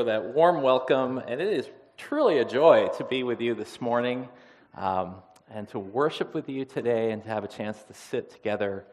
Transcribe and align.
For 0.00 0.04
that 0.04 0.34
warm 0.34 0.62
welcome, 0.62 1.18
and 1.18 1.42
it 1.42 1.52
is 1.52 1.68
truly 1.98 2.38
a 2.38 2.44
joy 2.46 2.88
to 2.96 3.04
be 3.04 3.22
with 3.22 3.38
you 3.38 3.54
this 3.54 3.82
morning 3.82 4.30
um, 4.74 5.16
and 5.50 5.68
to 5.68 5.78
worship 5.78 6.32
with 6.32 6.48
you 6.48 6.64
today 6.64 7.12
and 7.12 7.22
to 7.22 7.28
have 7.28 7.44
a 7.44 7.46
chance 7.46 7.82
to 7.82 7.92
sit 7.92 8.30
together 8.30 8.86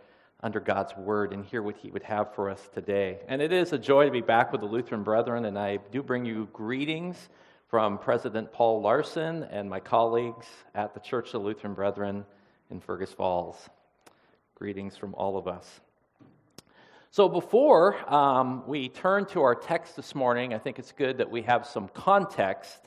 under 0.43 0.59
God's 0.59 0.93
word 0.97 1.31
and 1.31 1.45
hear 1.45 1.61
what 1.61 1.77
He 1.77 1.91
would 1.91 2.03
have 2.03 2.35
for 2.35 2.49
us 2.49 2.59
today. 2.73 3.19
And 3.29 3.41
it 3.41 3.53
is 3.53 3.71
a 3.71 3.77
joy 3.77 4.03
to 4.03 4.11
be 4.11 4.19
back 4.19 4.51
with 4.51 4.59
the 4.59 4.67
Lutheran 4.67 5.03
Brethren, 5.03 5.45
and 5.45 5.57
I 5.57 5.77
do 5.93 6.03
bring 6.03 6.25
you 6.25 6.49
greetings 6.51 7.29
from 7.69 7.99
President 7.99 8.51
Paul 8.51 8.81
Larson 8.81 9.43
and 9.43 9.69
my 9.69 9.79
colleagues 9.79 10.47
at 10.75 10.93
the 10.93 10.99
Church 10.99 11.27
of 11.27 11.41
the 11.41 11.47
Lutheran 11.47 11.73
Brethren 11.73 12.25
in 12.69 12.81
Fergus 12.81 13.13
Falls. 13.13 13.55
Greetings 14.55 14.97
from 14.97 15.15
all 15.15 15.37
of 15.37 15.47
us. 15.47 15.79
So, 17.09 17.29
before 17.29 17.95
um, 18.13 18.63
we 18.67 18.89
turn 18.89 19.25
to 19.27 19.41
our 19.41 19.55
text 19.55 19.95
this 19.95 20.13
morning, 20.13 20.53
I 20.53 20.57
think 20.57 20.77
it's 20.77 20.91
good 20.91 21.17
that 21.19 21.31
we 21.31 21.41
have 21.43 21.65
some 21.65 21.87
context. 21.87 22.79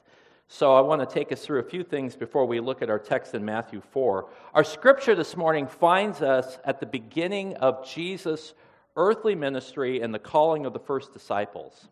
So, 0.46 0.74
I 0.74 0.82
want 0.82 1.00
to 1.00 1.06
take 1.06 1.32
us 1.32 1.44
through 1.44 1.60
a 1.60 1.64
few 1.64 1.82
things 1.82 2.16
before 2.16 2.44
we 2.44 2.60
look 2.60 2.82
at 2.82 2.90
our 2.90 2.98
text 2.98 3.34
in 3.34 3.44
Matthew 3.46 3.80
4. 3.92 4.28
Our 4.52 4.62
scripture 4.62 5.14
this 5.14 5.38
morning 5.38 5.66
finds 5.66 6.20
us 6.20 6.58
at 6.64 6.80
the 6.80 6.86
beginning 6.86 7.56
of 7.56 7.88
Jesus' 7.88 8.52
earthly 8.94 9.34
ministry 9.34 10.02
and 10.02 10.12
the 10.12 10.18
calling 10.18 10.66
of 10.66 10.74
the 10.74 10.78
first 10.78 11.14
disciples. 11.14 11.88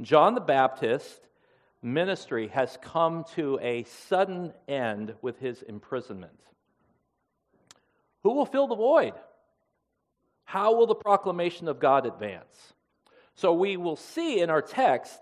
John 0.00 0.36
the 0.36 0.40
Baptist 0.40 1.28
ministry 1.82 2.46
has 2.48 2.78
come 2.80 3.24
to 3.34 3.58
a 3.60 3.82
sudden 3.84 4.52
end 4.68 5.14
with 5.20 5.40
his 5.40 5.62
imprisonment. 5.62 6.38
Who 8.22 8.34
will 8.34 8.46
fill 8.46 8.68
the 8.68 8.76
void? 8.76 9.14
How 10.50 10.74
will 10.74 10.88
the 10.88 10.96
proclamation 10.96 11.68
of 11.68 11.78
God 11.78 12.06
advance? 12.06 12.74
So 13.36 13.54
we 13.54 13.76
will 13.76 13.94
see 13.94 14.40
in 14.40 14.50
our 14.50 14.60
text 14.60 15.16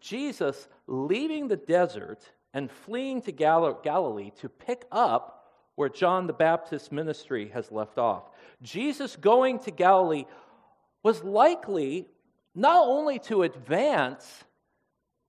Jesus 0.00 0.68
leaving 0.86 1.48
the 1.48 1.58
desert 1.58 2.20
and 2.54 2.70
fleeing 2.70 3.20
to 3.22 3.32
Gal- 3.32 3.78
Galilee 3.84 4.30
to 4.40 4.48
pick 4.48 4.86
up 4.90 5.50
where 5.74 5.90
John 5.90 6.26
the 6.26 6.32
Baptist's 6.32 6.90
ministry 6.90 7.50
has 7.52 7.70
left 7.70 7.98
off. 7.98 8.30
Jesus 8.62 9.16
going 9.16 9.58
to 9.58 9.70
Galilee 9.70 10.24
was 11.02 11.22
likely 11.22 12.08
not 12.54 12.88
only 12.88 13.18
to 13.18 13.42
advance 13.42 14.44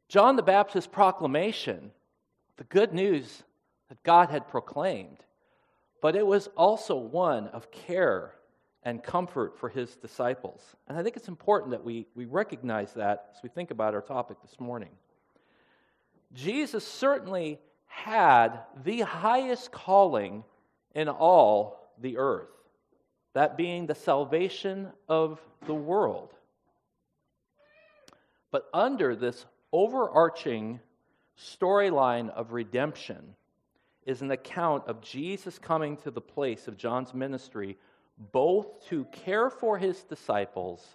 John 0.08 0.38
the 0.38 0.44
Baptist's 0.44 0.88
proclamation, 0.88 1.92
the 2.56 2.64
good 2.64 2.94
news 2.94 3.44
that 3.90 4.02
God 4.04 4.30
had 4.30 4.48
proclaimed, 4.48 5.26
but 6.02 6.16
it 6.16 6.26
was 6.26 6.48
also 6.56 6.96
one 6.96 7.50
of 7.50 7.70
care 7.70 8.32
and 8.86 9.02
comfort 9.04 9.58
for 9.58 9.68
his 9.68 9.96
disciples. 9.96 10.62
And 10.88 10.98
I 10.98 11.02
think 11.02 11.18
it's 11.18 11.28
important 11.28 11.72
that 11.72 11.84
we, 11.84 12.06
we 12.16 12.26
recognize 12.26 12.94
that 12.94 13.32
as 13.36 13.42
we 13.42 13.50
think 13.50 13.72
about 13.72 13.96
our 13.96 14.02
topic 14.02 14.38
this 14.44 14.60
morning. 14.60 14.92
Jesus 16.34 16.86
certainly 16.86 17.60
had 17.88 18.60
the 18.84 19.02
highest 19.02 19.72
calling 19.72 20.44
in 20.94 21.10
all 21.10 21.92
the 22.00 22.18
earth, 22.18 22.50
that 23.34 23.58
being 23.58 23.88
the 23.88 23.96
salvation 23.96 24.90
of 25.10 25.42
the 25.66 25.74
world. 25.74 26.34
But 28.52 28.70
under 28.74 29.16
this 29.16 29.46
overarching 29.74 30.80
storyline 31.38 32.30
of 32.30 32.54
redemption 32.54 33.36
is 34.06 34.22
an 34.22 34.32
account 34.32 34.84
of 34.88 35.02
Jesus 35.02 35.58
coming 35.58 35.98
to 35.98 36.12
the 36.12 36.22
place 36.22 36.68
of 36.68 36.78
John's 36.78 37.14
ministry 37.14 37.78
both 38.32 38.88
to 38.88 39.06
care 39.06 39.50
for 39.50 39.78
his 39.78 40.04
disciples 40.04 40.86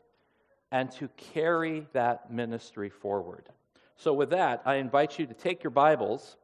and 0.73 0.91
to 0.93 1.09
carry 1.17 1.87
that 1.93 2.31
ministry 2.33 2.89
forward. 2.89 3.49
So, 3.97 4.13
with 4.15 4.31
that, 4.31 4.63
I 4.65 4.77
invite 4.77 5.19
you 5.19 5.27
to 5.27 5.35
take 5.35 5.63
your 5.63 5.71
Bibles 5.71 6.37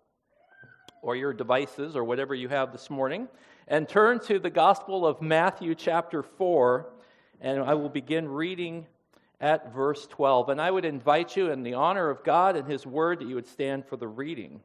or 1.01 1.17
your 1.17 1.33
devices 1.33 1.97
or 1.97 2.05
whatever 2.05 2.35
you 2.35 2.49
have 2.49 2.73
this 2.73 2.91
morning 2.91 3.29
and 3.69 3.89
turn 3.89 4.21
to 4.21 4.39
the 4.39 4.51
Gospel 4.51 5.07
of 5.07 5.23
Matthew, 5.23 5.75
chapter 5.75 6.23
4, 6.23 6.87
and 7.41 7.61
I 7.61 7.75
will 7.75 7.89
begin 7.89 8.29
reading 8.29 8.87
at 9.41 9.73
verse 9.73 10.07
12. 10.07 10.51
And 10.51 10.61
I 10.61 10.71
would 10.71 10.85
invite 10.85 11.37
you, 11.37 11.51
in 11.51 11.63
the 11.63 11.75
honor 11.75 12.09
of 12.11 12.23
God 12.23 12.57
and 12.57 12.69
His 12.69 12.87
Word, 12.87 13.21
that 13.21 13.29
you 13.29 13.35
would 13.35 13.47
stand 13.47 13.87
for 13.87 13.97
the 13.97 14.09
reading 14.09 14.61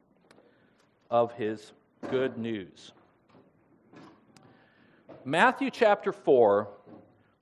of 1.10 1.32
His 1.32 1.72
good 2.10 2.38
news. 2.38 2.92
Matthew 5.24 5.70
chapter 5.70 6.12
4, 6.12 6.68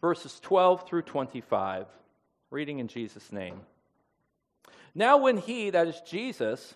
verses 0.03 0.39
12 0.41 0.87
through 0.87 1.03
25, 1.03 1.87
reading 2.51 2.79
in 2.79 2.89
Jesus' 2.89 3.33
name. 3.33 3.63
Now, 4.95 5.17
when 5.17 5.39
he, 5.39 5.71
that 5.71 5.89
is 5.89 5.99
Jesus, 6.03 6.75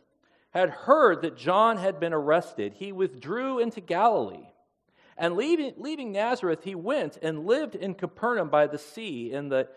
had 0.50 0.70
heard 0.70 1.20
that 1.20 1.36
John 1.36 1.76
had 1.76 2.00
been 2.00 2.14
arrested, 2.14 2.74
he 2.74 2.90
withdrew 2.90 3.58
into 3.58 3.82
Galilee. 3.82 4.48
And 5.18 5.36
leaving, 5.36 5.74
leaving 5.76 6.10
Nazareth, 6.10 6.64
he 6.64 6.74
went 6.74 7.18
and 7.20 7.44
lived 7.44 7.74
in 7.74 7.94
Capernaum 7.94 8.48
by 8.48 8.66
the 8.66 8.78
sea 8.78 9.30
in 9.30 9.50
the 9.50 9.68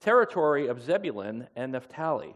territory 0.00 0.66
of 0.66 0.82
Zebulun 0.82 1.48
and 1.54 1.72
Naphtali, 1.72 2.34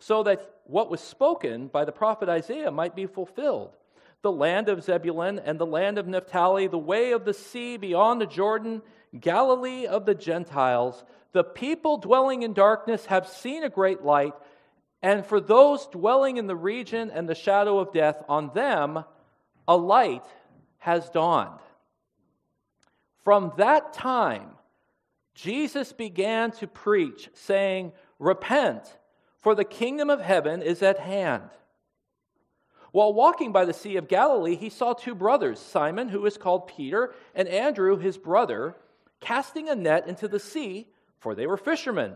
so 0.00 0.24
that 0.24 0.56
what 0.64 0.90
was 0.90 1.00
spoken 1.00 1.68
by 1.68 1.84
the 1.84 1.92
prophet 1.92 2.28
Isaiah 2.28 2.72
might 2.72 2.96
be 2.96 3.06
fulfilled 3.06 3.76
the 4.22 4.32
land 4.32 4.68
of 4.68 4.82
Zebulun 4.82 5.38
and 5.38 5.58
the 5.58 5.66
land 5.66 5.98
of 5.98 6.08
Naphtali, 6.08 6.66
the 6.66 6.78
way 6.78 7.12
of 7.12 7.24
the 7.24 7.34
sea 7.34 7.76
beyond 7.76 8.20
the 8.20 8.26
Jordan, 8.26 8.82
Galilee 9.18 9.86
of 9.86 10.06
the 10.06 10.14
Gentiles. 10.14 11.04
The 11.32 11.44
people 11.44 11.98
dwelling 11.98 12.42
in 12.42 12.52
darkness 12.52 13.06
have 13.06 13.28
seen 13.28 13.62
a 13.62 13.70
great 13.70 14.02
light, 14.02 14.34
and 15.02 15.24
for 15.24 15.40
those 15.40 15.86
dwelling 15.86 16.36
in 16.36 16.46
the 16.46 16.56
region 16.56 17.10
and 17.10 17.28
the 17.28 17.34
shadow 17.34 17.78
of 17.78 17.92
death, 17.92 18.22
on 18.28 18.50
them 18.54 19.04
a 19.68 19.76
light 19.76 20.24
has 20.78 21.08
dawned. 21.10 21.60
From 23.22 23.52
that 23.58 23.92
time, 23.92 24.50
Jesus 25.34 25.92
began 25.92 26.50
to 26.52 26.66
preach, 26.66 27.28
saying, 27.34 27.92
Repent, 28.18 28.82
for 29.36 29.54
the 29.54 29.64
kingdom 29.64 30.10
of 30.10 30.20
heaven 30.20 30.62
is 30.62 30.82
at 30.82 30.98
hand. 30.98 31.44
While 32.98 33.12
walking 33.12 33.52
by 33.52 33.64
the 33.64 33.72
Sea 33.72 33.94
of 33.94 34.08
Galilee, 34.08 34.56
he 34.56 34.70
saw 34.70 34.92
two 34.92 35.14
brothers, 35.14 35.60
Simon, 35.60 36.08
who 36.08 36.26
is 36.26 36.36
called 36.36 36.66
Peter, 36.66 37.14
and 37.32 37.46
Andrew, 37.46 37.96
his 37.96 38.18
brother, 38.18 38.74
casting 39.20 39.68
a 39.68 39.76
net 39.76 40.08
into 40.08 40.26
the 40.26 40.40
sea, 40.40 40.88
for 41.20 41.36
they 41.36 41.46
were 41.46 41.56
fishermen. 41.56 42.14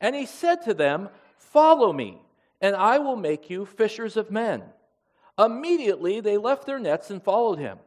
And 0.00 0.16
he 0.16 0.26
said 0.26 0.62
to 0.62 0.74
them, 0.74 1.10
Follow 1.38 1.92
me, 1.92 2.18
and 2.60 2.74
I 2.74 2.98
will 2.98 3.14
make 3.14 3.50
you 3.50 3.66
fishers 3.66 4.16
of 4.16 4.32
men. 4.32 4.64
Immediately 5.38 6.18
they 6.18 6.38
left 6.38 6.66
their 6.66 6.80
nets 6.80 7.08
and 7.08 7.22
followed 7.22 7.60
him. 7.60 7.78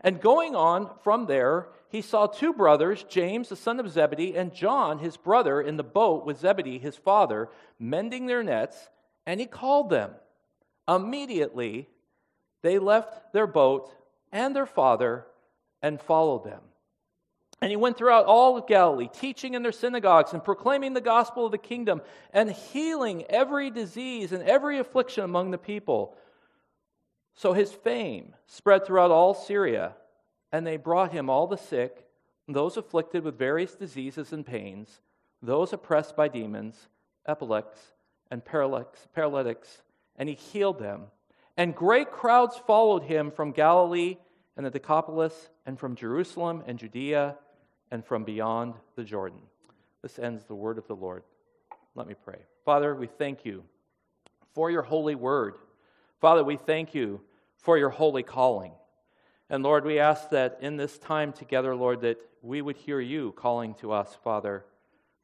And 0.00 0.18
going 0.18 0.56
on 0.56 0.88
from 1.04 1.26
there, 1.26 1.66
he 1.90 2.00
saw 2.00 2.26
two 2.26 2.54
brothers, 2.54 3.04
James 3.04 3.50
the 3.50 3.54
son 3.56 3.78
of 3.78 3.90
Zebedee, 3.90 4.34
and 4.34 4.54
John 4.54 4.98
his 4.98 5.18
brother, 5.18 5.60
in 5.60 5.76
the 5.76 5.84
boat 5.84 6.24
with 6.24 6.40
Zebedee 6.40 6.78
his 6.78 6.96
father, 6.96 7.50
mending 7.78 8.24
their 8.24 8.42
nets, 8.42 8.88
and 9.26 9.38
he 9.38 9.44
called 9.44 9.90
them. 9.90 10.12
Immediately, 10.88 11.88
they 12.62 12.78
left 12.78 13.32
their 13.32 13.46
boat 13.46 13.92
and 14.30 14.54
their 14.54 14.66
father 14.66 15.26
and 15.82 16.00
followed 16.00 16.44
them. 16.44 16.60
And 17.60 17.70
he 17.70 17.76
went 17.76 17.96
throughout 17.96 18.26
all 18.26 18.56
of 18.56 18.66
Galilee, 18.66 19.08
teaching 19.12 19.54
in 19.54 19.62
their 19.62 19.70
synagogues 19.70 20.32
and 20.32 20.42
proclaiming 20.42 20.94
the 20.94 21.00
gospel 21.00 21.46
of 21.46 21.52
the 21.52 21.58
kingdom 21.58 22.02
and 22.32 22.50
healing 22.50 23.24
every 23.28 23.70
disease 23.70 24.32
and 24.32 24.42
every 24.42 24.78
affliction 24.78 25.22
among 25.22 25.52
the 25.52 25.58
people. 25.58 26.16
So 27.34 27.52
his 27.52 27.72
fame 27.72 28.34
spread 28.46 28.84
throughout 28.84 29.12
all 29.12 29.32
Syria, 29.32 29.94
and 30.50 30.66
they 30.66 30.76
brought 30.76 31.12
him 31.12 31.30
all 31.30 31.46
the 31.46 31.56
sick, 31.56 32.04
those 32.48 32.76
afflicted 32.76 33.22
with 33.22 33.38
various 33.38 33.76
diseases 33.76 34.32
and 34.32 34.44
pains, 34.44 35.00
those 35.40 35.72
oppressed 35.72 36.16
by 36.16 36.26
demons, 36.26 36.88
epileptics, 37.28 37.80
and 38.30 38.44
paralytics 38.44 39.82
and 40.22 40.28
he 40.28 40.36
healed 40.36 40.78
them. 40.78 41.02
And 41.56 41.74
great 41.74 42.12
crowds 42.12 42.56
followed 42.64 43.02
him 43.02 43.32
from 43.32 43.50
Galilee 43.50 44.18
and 44.56 44.64
the 44.64 44.70
Decapolis, 44.70 45.50
and 45.66 45.76
from 45.76 45.96
Jerusalem 45.96 46.62
and 46.64 46.78
Judea, 46.78 47.34
and 47.90 48.04
from 48.04 48.22
beyond 48.22 48.74
the 48.94 49.02
Jordan. 49.02 49.40
This 50.00 50.20
ends 50.20 50.44
the 50.44 50.54
word 50.54 50.78
of 50.78 50.86
the 50.86 50.94
Lord. 50.94 51.24
Let 51.96 52.06
me 52.06 52.14
pray. 52.24 52.38
Father, 52.64 52.94
we 52.94 53.08
thank 53.08 53.44
you 53.44 53.64
for 54.54 54.70
your 54.70 54.82
holy 54.82 55.16
word. 55.16 55.56
Father, 56.20 56.44
we 56.44 56.56
thank 56.56 56.94
you 56.94 57.20
for 57.56 57.76
your 57.76 57.90
holy 57.90 58.22
calling. 58.22 58.70
And 59.50 59.64
Lord, 59.64 59.84
we 59.84 59.98
ask 59.98 60.30
that 60.30 60.58
in 60.60 60.76
this 60.76 60.98
time 60.98 61.32
together, 61.32 61.74
Lord, 61.74 62.02
that 62.02 62.20
we 62.42 62.62
would 62.62 62.76
hear 62.76 63.00
you 63.00 63.32
calling 63.32 63.74
to 63.80 63.90
us, 63.90 64.16
Father, 64.22 64.64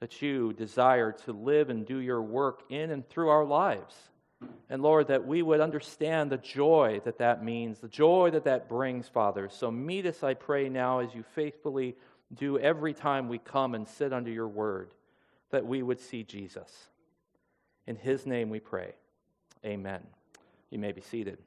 that 0.01 0.23
you 0.23 0.55
desire 0.55 1.13
to 1.13 1.33
live 1.33 1.71
and 1.71 1.87
do 1.87 1.99
your 1.99 2.21
work 2.21 2.65
in 2.69 2.91
and 2.91 3.09
through 3.09 3.29
our 3.29 3.45
lives. 3.45 3.95
And 4.71 4.83
Lord, 4.83 5.09
that 5.09 5.27
we 5.27 5.43
would 5.43 5.61
understand 5.61 6.31
the 6.31 6.37
joy 6.37 7.01
that 7.05 7.19
that 7.19 7.43
means, 7.43 7.79
the 7.79 7.89
joy 7.89 8.31
that 8.31 8.45
that 8.45 8.69
brings, 8.69 9.09
Father. 9.09 9.49
So 9.49 9.71
meet 9.71 10.07
us, 10.07 10.23
I 10.23 10.35
pray, 10.35 10.69
now 10.69 11.01
as 11.01 11.15
you 11.15 11.25
faithfully 11.35 11.97
do 12.35 12.59
every 12.59 12.93
time 12.93 13.29
we 13.29 13.39
come 13.39 13.75
and 13.75 13.89
sit 13.89 14.13
under 14.13 14.31
your 14.31 14.49
word, 14.49 14.91
that 15.51 15.67
we 15.67 15.83
would 15.83 15.99
see 15.99 16.23
Jesus. 16.23 16.71
In 17.87 17.97
his 17.97 18.27
name 18.27 18.51
we 18.51 18.61
pray. 18.61 18.93
Amen. 19.65 20.03
You 20.71 20.79
may 20.79 20.93
be 20.93 21.01
seated. 21.01 21.39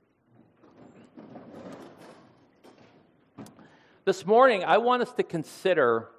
This 4.04 4.26
morning, 4.26 4.64
I 4.64 4.80
want 4.80 5.04
us 5.04 5.14
to 5.14 5.24
consider 5.24 6.10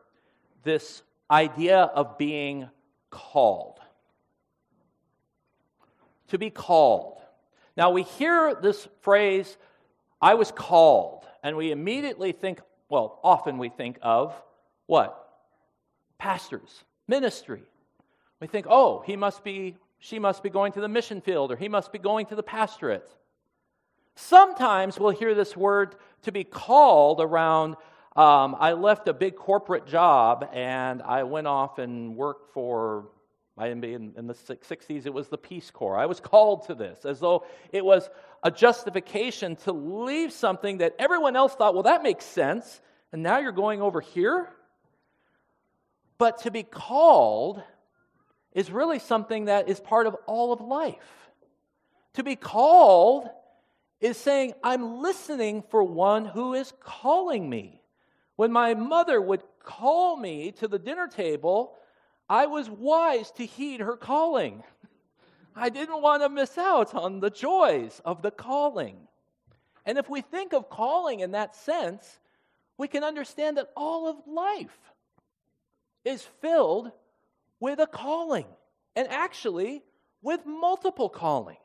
this 0.63 1.03
idea 1.29 1.79
of 1.81 2.17
being 2.17 2.71
called. 3.11 3.81
To 6.32 6.38
be 6.38 6.49
called. 6.49 7.20
Now, 7.76 7.90
we 7.90 8.05
hear 8.05 8.55
this 8.55 8.88
phrase, 9.02 9.58
I 10.19 10.32
was 10.32 10.50
called, 10.50 11.26
and 11.43 11.58
we 11.58 11.73
immediately 11.73 12.32
think, 12.32 12.61
well, 12.88 13.20
often 13.23 13.58
we 13.58 13.69
think 13.69 13.99
of 14.00 14.34
what? 14.87 15.29
Pastors, 16.17 16.84
ministry. 17.06 17.62
We 18.40 18.46
think, 18.46 18.67
oh, 18.67 19.02
he 19.05 19.14
must 19.14 19.44
be, 19.44 19.76
she 19.99 20.19
must 20.19 20.43
be 20.43 20.49
going 20.49 20.73
to 20.73 20.81
the 20.81 20.88
mission 20.88 21.20
field, 21.20 21.52
or 21.52 21.56
he 21.56 21.69
must 21.69 21.93
be 21.93 21.99
going 21.99 22.25
to 22.26 22.34
the 22.34 22.43
pastorate. 22.43 23.14
Sometimes 24.14 24.99
we'll 24.99 25.11
hear 25.11 25.34
this 25.34 25.55
word 25.55 25.96
to 26.23 26.32
be 26.32 26.44
called 26.44 27.20
around. 27.20 27.76
Um, 28.17 28.56
I 28.58 28.73
left 28.73 29.06
a 29.06 29.12
big 29.12 29.37
corporate 29.37 29.87
job 29.87 30.49
and 30.55 31.02
I 31.02 31.25
went 31.25 31.46
off 31.46 31.79
and 31.79 32.17
worked 32.17 32.55
for, 32.55 33.08
in, 33.61 34.15
in 34.17 34.27
the 34.27 34.35
60s, 34.35 35.07
it 35.07 35.13
was 35.13 35.29
the 35.29 35.39
Peace 35.39 35.71
Corps. 35.71 35.99
I 35.99 36.07
was 36.07 36.21
called 36.21 36.67
to 36.67 36.75
this 36.75 37.05
as 37.05 37.21
though 37.21 37.45
it 37.73 37.85
was 37.85 38.09
a 38.43 38.51
justification 38.51 39.57
to 39.57 39.73
leave 39.73 40.33
something 40.33 40.79
that 40.79 40.95
everyone 40.99 41.37
else 41.37 41.55
thought, 41.55 41.75
well, 41.75 41.85
that 41.85 42.03
makes 42.03 42.25
sense. 42.25 42.81
And 43.13 43.23
now 43.23 43.39
you're 43.39 43.53
going 43.53 43.83
over 43.83 44.01
here? 44.01 44.49
But 46.19 46.39
to 46.43 46.51
be 46.51 46.63
called 46.63 47.63
is 48.53 48.71
really 48.71 48.99
something 48.99 49.47
that 49.47 49.69
is 49.69 49.81
part 49.81 50.07
of 50.07 50.17
all 50.27 50.53
of 50.53 50.61
life. 50.61 51.31
To 52.15 52.23
be 52.23 52.37
called 52.37 53.29
is 54.01 54.17
saying, 54.17 54.53
I'm 54.63 55.01
listening 55.01 55.63
for 55.71 55.83
one 55.83 56.25
who 56.25 56.55
is 56.55 56.73
calling 56.81 57.49
me. 57.49 57.81
When 58.37 58.51
my 58.51 58.75
mother 58.75 59.21
would 59.21 59.43
call 59.63 60.17
me 60.17 60.53
to 60.53 60.69
the 60.69 60.79
dinner 60.79 61.07
table, 61.07 61.75
I 62.32 62.46
was 62.46 62.70
wise 62.70 63.31
to 63.32 63.44
heed 63.44 63.81
her 63.81 63.94
calling. 63.94 64.64
I 65.55 65.69
didn't 65.69 66.00
want 66.00 66.23
to 66.23 66.31
miss 66.31 66.56
out 66.56 66.94
on 66.94 67.20
the 67.20 67.29
joys 67.29 68.00
of 68.06 68.23
the 68.23 68.31
calling. 68.31 68.96
And 69.84 69.99
if 69.99 70.08
we 70.08 70.23
think 70.23 70.55
of 70.55 70.70
calling 70.70 71.20
in 71.20 71.32
that 71.32 71.55
sense, 71.55 72.19
we 72.79 72.88
can 72.88 73.05
understand 73.05 73.58
that 73.58 73.69
all 73.76 74.08
of 74.08 74.17
life 74.26 74.79
is 76.06 76.23
filled 76.40 76.90
with 77.61 77.79
a 77.81 77.87
calling, 77.87 78.46
and 78.96 79.08
actually 79.08 79.82
with 80.23 80.46
multiple 80.46 81.11
callings. 81.11 81.58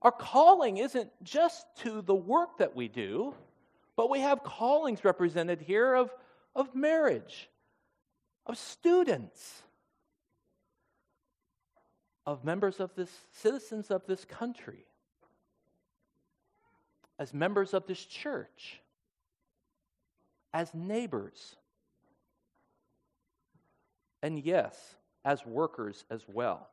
Our 0.00 0.12
calling 0.12 0.76
isn't 0.76 1.10
just 1.24 1.66
to 1.78 2.02
the 2.02 2.14
work 2.14 2.58
that 2.58 2.76
we 2.76 2.86
do, 2.86 3.34
but 3.96 4.10
we 4.10 4.20
have 4.20 4.44
callings 4.44 5.04
represented 5.04 5.60
here 5.60 5.92
of, 5.92 6.14
of 6.54 6.72
marriage, 6.76 7.48
of 8.46 8.58
students, 8.58 9.62
of 12.26 12.44
members 12.44 12.80
of 12.80 12.94
this, 12.94 13.10
citizens 13.32 13.90
of 13.90 14.06
this 14.06 14.24
country, 14.24 14.84
as 17.18 17.32
members 17.32 17.74
of 17.74 17.86
this 17.86 18.04
church, 18.04 18.80
as 20.52 20.72
neighbors, 20.74 21.56
and 24.22 24.38
yes, 24.38 24.96
as 25.24 25.44
workers 25.44 26.04
as 26.10 26.24
well. 26.26 26.68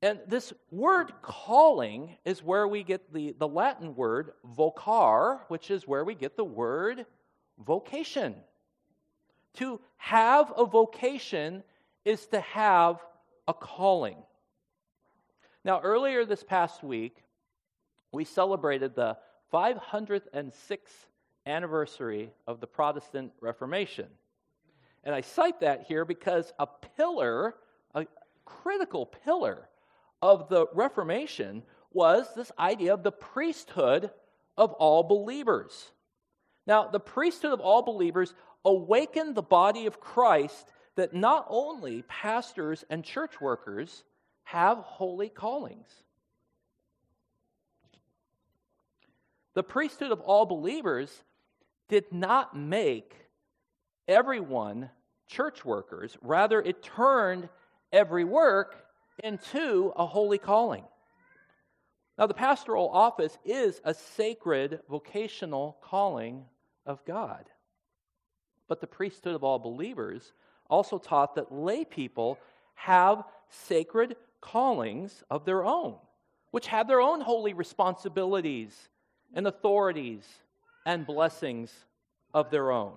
And 0.00 0.20
this 0.28 0.52
word 0.70 1.12
calling 1.22 2.16
is 2.24 2.42
where 2.42 2.68
we 2.68 2.84
get 2.84 3.12
the, 3.12 3.34
the 3.36 3.48
Latin 3.48 3.96
word 3.96 4.32
vocar, 4.56 5.40
which 5.48 5.70
is 5.70 5.88
where 5.88 6.04
we 6.04 6.14
get 6.14 6.36
the 6.36 6.44
word 6.44 7.04
vocation. 7.58 8.36
To 9.54 9.80
have 9.96 10.52
a 10.56 10.64
vocation 10.64 11.62
is 12.04 12.26
to 12.28 12.40
have 12.40 13.00
a 13.46 13.54
calling. 13.54 14.16
Now, 15.64 15.80
earlier 15.80 16.24
this 16.24 16.42
past 16.42 16.82
week, 16.82 17.22
we 18.12 18.24
celebrated 18.24 18.94
the 18.94 19.18
506th 19.52 20.78
anniversary 21.46 22.30
of 22.46 22.60
the 22.60 22.66
Protestant 22.66 23.32
Reformation. 23.40 24.06
And 25.04 25.14
I 25.14 25.22
cite 25.22 25.60
that 25.60 25.84
here 25.84 26.04
because 26.04 26.52
a 26.58 26.66
pillar, 26.96 27.54
a 27.94 28.06
critical 28.44 29.06
pillar 29.06 29.68
of 30.20 30.48
the 30.48 30.66
Reformation 30.74 31.62
was 31.92 32.26
this 32.34 32.52
idea 32.58 32.94
of 32.94 33.02
the 33.02 33.12
priesthood 33.12 34.10
of 34.56 34.72
all 34.74 35.02
believers. 35.02 35.92
Now, 36.66 36.88
the 36.88 37.00
priesthood 37.00 37.52
of 37.52 37.60
all 37.60 37.82
believers 37.82 38.34
awakened 38.64 39.34
the 39.34 39.42
body 39.42 39.86
of 39.86 40.00
Christ 40.00 40.72
that 40.96 41.14
not 41.14 41.46
only 41.48 42.02
pastors 42.02 42.84
and 42.90 43.04
church 43.04 43.40
workers 43.40 44.04
have 44.44 44.78
holy 44.78 45.28
callings. 45.28 45.88
The 49.54 49.62
priesthood 49.62 50.10
of 50.10 50.20
all 50.20 50.46
believers 50.46 51.22
did 51.88 52.12
not 52.12 52.56
make 52.56 53.14
everyone 54.06 54.90
church 55.26 55.64
workers, 55.64 56.16
rather, 56.22 56.60
it 56.60 56.82
turned 56.82 57.48
every 57.92 58.24
work 58.24 58.76
into 59.22 59.92
a 59.96 60.06
holy 60.06 60.38
calling. 60.38 60.84
Now, 62.16 62.26
the 62.26 62.34
pastoral 62.34 62.88
office 62.88 63.36
is 63.44 63.80
a 63.84 63.94
sacred 63.94 64.80
vocational 64.88 65.78
calling 65.82 66.44
of 66.86 67.04
God. 67.04 67.44
But 68.68 68.80
the 68.80 68.86
priesthood 68.86 69.34
of 69.34 69.42
all 69.42 69.58
believers 69.58 70.32
also 70.68 70.98
taught 70.98 71.34
that 71.34 71.52
lay 71.52 71.84
people 71.84 72.38
have 72.74 73.24
sacred 73.48 74.16
callings 74.40 75.24
of 75.30 75.44
their 75.44 75.64
own, 75.64 75.96
which 76.50 76.68
have 76.68 76.86
their 76.86 77.00
own 77.00 77.20
holy 77.20 77.54
responsibilities 77.54 78.88
and 79.34 79.46
authorities 79.46 80.26
and 80.86 81.06
blessings 81.06 81.72
of 82.34 82.50
their 82.50 82.70
own. 82.70 82.92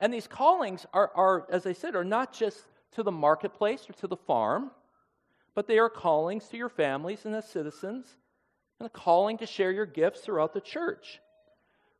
And 0.00 0.12
these 0.12 0.26
callings 0.26 0.86
are, 0.92 1.10
are, 1.14 1.46
as 1.50 1.66
I 1.66 1.72
said, 1.72 1.94
are 1.94 2.04
not 2.04 2.32
just 2.32 2.62
to 2.92 3.02
the 3.02 3.12
marketplace 3.12 3.88
or 3.88 3.92
to 3.94 4.06
the 4.06 4.16
farm 4.16 4.70
but 5.54 5.66
they 5.66 5.78
are 5.78 5.88
callings 5.88 6.48
to 6.48 6.56
your 6.56 6.68
families 6.68 7.24
and 7.24 7.34
as 7.34 7.48
citizens, 7.48 8.16
and 8.78 8.86
a 8.86 8.90
calling 8.90 9.38
to 9.38 9.46
share 9.46 9.70
your 9.70 9.86
gifts 9.86 10.20
throughout 10.20 10.52
the 10.52 10.60
church. 10.60 11.20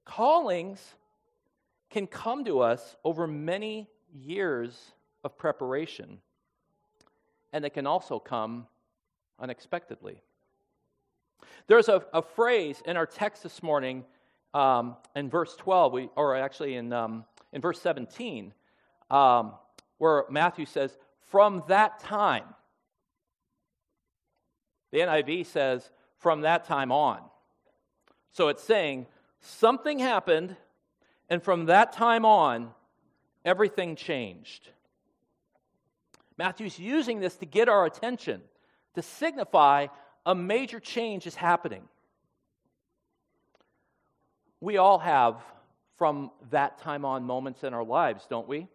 Callings 0.05 0.95
can 1.95 2.09
come 2.09 2.45
to 2.45 2.59
us 2.59 2.97
over 3.05 3.25
many 3.25 3.89
years 4.13 4.77
of 5.23 5.39
preparation, 5.39 6.19
and 7.53 7.63
they 7.63 7.71
can 7.71 7.87
also 7.87 8.19
come 8.19 8.67
unexpectedly. 9.39 10.21
There's 11.69 11.89
a, 11.89 12.05
a 12.13 12.21
phrase 12.21 12.83
in 12.85 12.97
our 12.97 13.07
text 13.07 13.45
this 13.45 13.63
morning 13.63 14.05
um, 14.55 14.97
in 15.15 15.31
verse 15.31 15.55
12, 15.55 15.93
we, 15.93 16.09
or 16.17 16.35
actually 16.35 16.75
in, 16.75 16.93
um, 16.93 17.25
in 17.53 17.61
verse 17.61 17.81
17, 17.81 18.53
um, 19.13 19.53
where 19.99 20.25
Matthew 20.29 20.67
says, 20.67 20.99
From 21.31 21.63
that 21.69 22.01
time, 22.01 22.57
the 24.91 24.99
NIV 24.99 25.47
says, 25.47 25.89
from 26.19 26.41
that 26.41 26.65
time 26.65 26.91
on. 26.91 27.21
So 28.33 28.49
it's 28.49 28.65
saying 28.65 29.07
something 29.39 30.01
happened, 30.01 30.57
and 31.35 31.43
from 31.43 31.67
that 31.67 31.93
time 31.93 32.25
on, 32.25 32.71
everything 33.45 33.97
changed. 33.97 34.69
Matthew's 36.39 36.79
using 36.79 37.19
this 37.19 37.35
to 37.39 37.45
get 37.45 37.69
our 37.69 37.87
attention, 37.87 38.41
to 38.95 39.03
signify 39.03 39.89
a 40.25 40.33
major 40.33 40.79
change 40.79 41.27
is 41.27 41.35
happening. 41.35 41.83
We 44.61 44.77
all 44.77 45.01
have, 45.01 45.43
from 45.97 46.31
that 46.51 46.79
time 46.79 47.05
on, 47.05 47.25
moments 47.25 47.65
in 47.65 47.75
our 47.75 47.85
lives, 47.85 48.25
don't 48.31 48.47
we? 48.47 48.69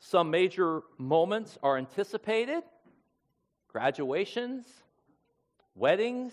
Some 0.00 0.28
major 0.28 0.82
moments 0.98 1.56
are 1.62 1.78
anticipated, 1.78 2.64
graduations, 3.68 4.66
weddings, 5.76 6.32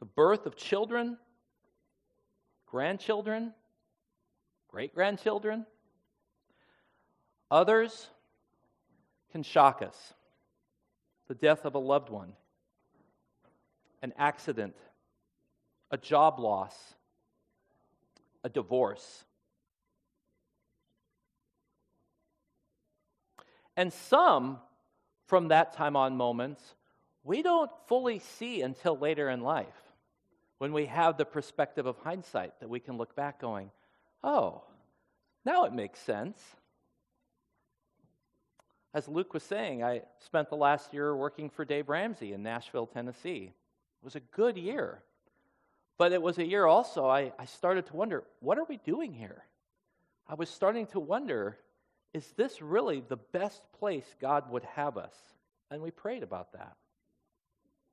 the 0.00 0.04
birth 0.04 0.44
of 0.44 0.54
children, 0.54 1.16
grandchildren, 2.70 3.52
great 4.68 4.94
grandchildren. 4.94 5.66
Others 7.50 8.08
can 9.32 9.42
shock 9.42 9.82
us 9.82 10.14
the 11.28 11.34
death 11.34 11.64
of 11.64 11.74
a 11.74 11.78
loved 11.78 12.10
one, 12.10 12.32
an 14.02 14.12
accident, 14.16 14.76
a 15.90 15.96
job 15.96 16.38
loss, 16.38 16.74
a 18.44 18.48
divorce. 18.48 19.24
And 23.76 23.92
some 23.92 24.58
from 25.26 25.48
that 25.48 25.72
time 25.72 25.96
on 25.96 26.16
moments 26.16 26.62
we 27.22 27.42
don't 27.42 27.70
fully 27.86 28.18
see 28.18 28.62
until 28.62 28.96
later 28.96 29.28
in 29.28 29.40
life 29.40 29.89
when 30.60 30.74
we 30.74 30.84
have 30.84 31.16
the 31.16 31.24
perspective 31.24 31.86
of 31.86 31.96
hindsight 32.04 32.52
that 32.60 32.68
we 32.68 32.80
can 32.80 32.98
look 32.98 33.16
back 33.16 33.40
going, 33.40 33.70
oh, 34.22 34.62
now 35.42 35.64
it 35.64 35.72
makes 35.72 35.98
sense. 36.00 36.38
As 38.92 39.08
Luke 39.08 39.32
was 39.32 39.42
saying, 39.42 39.82
I 39.82 40.02
spent 40.18 40.50
the 40.50 40.56
last 40.56 40.92
year 40.92 41.16
working 41.16 41.48
for 41.48 41.64
Dave 41.64 41.88
Ramsey 41.88 42.34
in 42.34 42.42
Nashville, 42.42 42.86
Tennessee. 42.86 43.54
It 44.02 44.04
was 44.04 44.16
a 44.16 44.20
good 44.20 44.58
year. 44.58 45.02
But 45.96 46.12
it 46.12 46.20
was 46.20 46.36
a 46.36 46.46
year 46.46 46.66
also, 46.66 47.06
I, 47.06 47.32
I 47.38 47.46
started 47.46 47.86
to 47.86 47.96
wonder, 47.96 48.22
what 48.40 48.58
are 48.58 48.66
we 48.68 48.76
doing 48.76 49.14
here? 49.14 49.44
I 50.28 50.34
was 50.34 50.50
starting 50.50 50.88
to 50.88 51.00
wonder, 51.00 51.56
is 52.12 52.26
this 52.36 52.60
really 52.60 53.02
the 53.08 53.16
best 53.16 53.62
place 53.78 54.04
God 54.20 54.50
would 54.50 54.64
have 54.64 54.98
us? 54.98 55.14
And 55.70 55.80
we 55.80 55.90
prayed 55.90 56.22
about 56.22 56.52
that. 56.52 56.76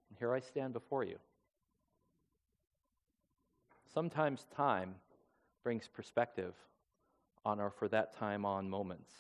And 0.10 0.20
here 0.20 0.34
I 0.34 0.42
stand 0.42 0.74
before 0.74 1.06
you. 1.06 1.18
Sometimes 3.94 4.46
time 4.56 4.96
brings 5.64 5.88
perspective 5.88 6.54
on 7.46 7.60
our 7.60 7.70
for 7.70 7.88
that 7.90 8.14
time 8.18 8.46
on 8.46 8.70
moments. 8.70 9.12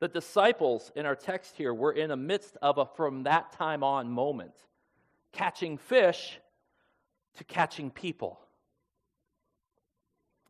The 0.00 0.08
disciples 0.08 0.92
in 0.94 1.06
our 1.06 1.16
text 1.16 1.56
here 1.56 1.72
were 1.72 1.92
in 1.92 2.10
the 2.10 2.16
midst 2.16 2.56
of 2.62 2.78
a 2.78 2.86
from 2.86 3.24
that 3.24 3.52
time 3.52 3.82
on 3.82 4.10
moment, 4.10 4.54
catching 5.32 5.78
fish 5.78 6.38
to 7.36 7.44
catching 7.44 7.90
people. 7.90 8.38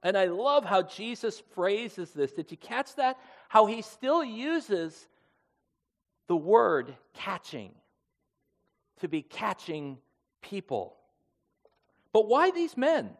And 0.02 0.18
I 0.18 0.26
love 0.26 0.64
how 0.64 0.82
Jesus 0.82 1.42
phrases 1.54 2.10
this. 2.12 2.32
Did 2.32 2.50
you 2.50 2.58
catch 2.58 2.94
that? 2.96 3.18
How 3.48 3.66
he 3.66 3.80
still 3.80 4.22
uses 4.22 5.08
the 6.26 6.36
word 6.36 6.94
catching 7.14 7.70
to 9.00 9.08
be 9.08 9.22
catching 9.22 9.98
people. 10.42 10.96
But 12.14 12.28
why 12.28 12.52
these 12.52 12.76
men? 12.76 13.10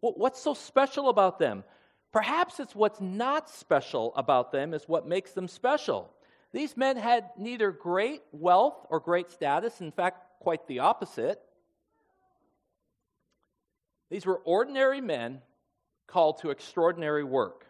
What's 0.00 0.40
so 0.40 0.54
special 0.54 1.10
about 1.10 1.38
them? 1.38 1.62
Perhaps 2.12 2.58
it's 2.60 2.74
what's 2.74 3.00
not 3.00 3.48
special 3.48 4.12
about 4.16 4.50
them 4.50 4.74
is 4.74 4.88
what 4.88 5.06
makes 5.06 5.32
them 5.32 5.46
special. 5.46 6.10
These 6.50 6.76
men 6.76 6.96
had 6.96 7.30
neither 7.38 7.70
great 7.70 8.22
wealth 8.32 8.86
or 8.88 9.00
great 9.00 9.30
status, 9.30 9.82
in 9.82 9.92
fact, 9.92 10.40
quite 10.40 10.66
the 10.66 10.80
opposite. 10.80 11.40
These 14.10 14.26
were 14.26 14.38
ordinary 14.38 15.02
men 15.02 15.42
called 16.06 16.38
to 16.38 16.50
extraordinary 16.50 17.24
work. 17.24 17.66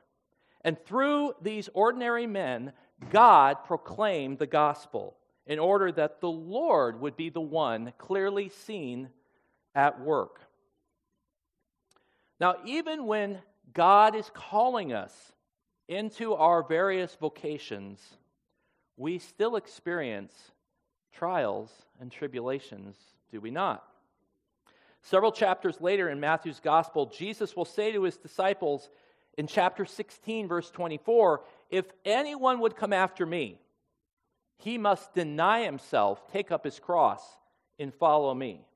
And 0.65 0.79
through 0.85 1.35
these 1.43 1.69
ordinary 1.75 2.29
men, 2.29 2.73
God 3.11 3.65
proclaimed 3.65 4.39
the 4.39 4.47
gospel 4.47 5.17
in 5.45 5.59
order 5.59 5.91
that 5.91 6.21
the 6.21 6.31
Lord 6.31 7.01
would 7.01 7.17
be 7.17 7.31
the 7.31 7.41
one 7.41 7.93
clearly 7.99 8.49
seen 8.49 9.09
at 9.75 10.01
work. 10.01 10.41
Now, 12.43 12.57
even 12.65 13.07
when 13.07 13.39
God 13.73 14.17
is 14.17 14.29
calling 14.35 14.93
us 14.93 15.15
into 15.87 16.35
our 16.35 16.65
various 16.65 17.17
vocations, 17.21 18.01
we 18.97 19.21
still 19.21 19.55
experience 19.55 20.35
trials 21.15 21.71
and 22.01 22.11
tribulations, 22.11 22.97
do 23.31 23.41
we 23.41 23.53
not? 23.53 23.85
Several 25.03 25.31
chapters 25.31 25.81
later 25.81 26.09
in 26.09 26.19
Matthew's 26.19 26.59
gospel, 26.59 27.07
Jesus 27.07 27.55
will 27.55 27.65
say 27.65 27.93
to 27.93 28.03
his 28.03 28.17
disciples 28.17 28.91
in 29.39 29.47
chapter 29.47 29.85
16, 29.85 30.49
verse 30.49 30.69
24, 30.69 31.45
If 31.71 31.85
anyone 32.05 32.59
would 32.59 32.75
come 32.75 32.93
after 32.93 33.25
me, 33.25 33.61
he 34.59 34.79
must 34.79 35.15
deny 35.15 35.63
himself, 35.63 36.27
take 36.33 36.51
up 36.51 36.65
his 36.65 36.81
cross, 36.81 37.23
and 37.79 37.95
follow 37.95 38.35
me. 38.35 38.67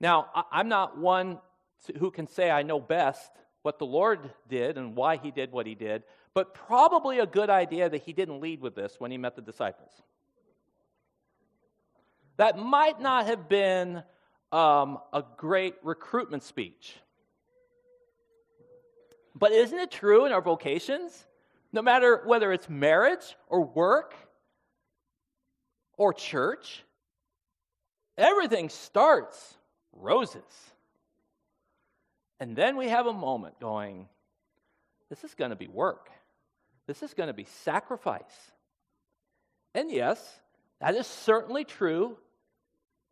Now, 0.00 0.28
I'm 0.50 0.70
not 0.70 0.96
one 0.96 1.38
who 1.98 2.10
can 2.10 2.26
say 2.26 2.50
I 2.50 2.62
know 2.62 2.80
best 2.80 3.30
what 3.62 3.78
the 3.78 3.86
Lord 3.86 4.30
did 4.48 4.76
and 4.76 4.96
why 4.96 5.16
he 5.16 5.30
did 5.30 5.52
what 5.52 5.66
he 5.66 5.74
did, 5.74 6.02
but 6.34 6.54
probably 6.54 7.18
a 7.18 7.26
good 7.26 7.50
idea 7.50 7.88
that 7.88 8.02
he 8.02 8.12
didn't 8.12 8.40
lead 8.40 8.60
with 8.60 8.74
this 8.74 8.96
when 8.98 9.10
he 9.10 9.18
met 9.18 9.36
the 9.36 9.42
disciples. 9.42 9.92
That 12.36 12.58
might 12.58 13.00
not 13.00 13.26
have 13.26 13.48
been 13.48 14.02
um, 14.50 14.98
a 15.12 15.22
great 15.36 15.74
recruitment 15.82 16.42
speech. 16.42 16.94
But 19.34 19.52
isn't 19.52 19.78
it 19.78 19.90
true 19.90 20.26
in 20.26 20.32
our 20.32 20.42
vocations? 20.42 21.26
No 21.72 21.82
matter 21.82 22.22
whether 22.26 22.52
it's 22.52 22.68
marriage 22.68 23.36
or 23.48 23.64
work 23.64 24.14
or 25.96 26.12
church, 26.12 26.84
everything 28.18 28.68
starts 28.68 29.56
roses. 29.92 30.71
And 32.42 32.56
then 32.56 32.76
we 32.76 32.88
have 32.88 33.06
a 33.06 33.12
moment 33.12 33.60
going, 33.60 34.08
this 35.08 35.22
is 35.22 35.32
going 35.36 35.50
to 35.50 35.56
be 35.56 35.68
work. 35.68 36.10
This 36.88 37.04
is 37.04 37.14
going 37.14 37.28
to 37.28 37.32
be 37.32 37.46
sacrifice. 37.62 38.50
And 39.76 39.92
yes, 39.92 40.18
that 40.80 40.96
is 40.96 41.06
certainly 41.06 41.62
true 41.62 42.16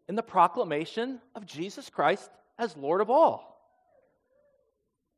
in 0.09 0.17
the 0.17 0.23
proclamation 0.25 1.21
of 1.37 1.47
Jesus 1.47 1.89
Christ 1.91 2.29
as 2.59 2.77
Lord 2.77 3.01
of 3.01 3.09
all. 3.09 3.57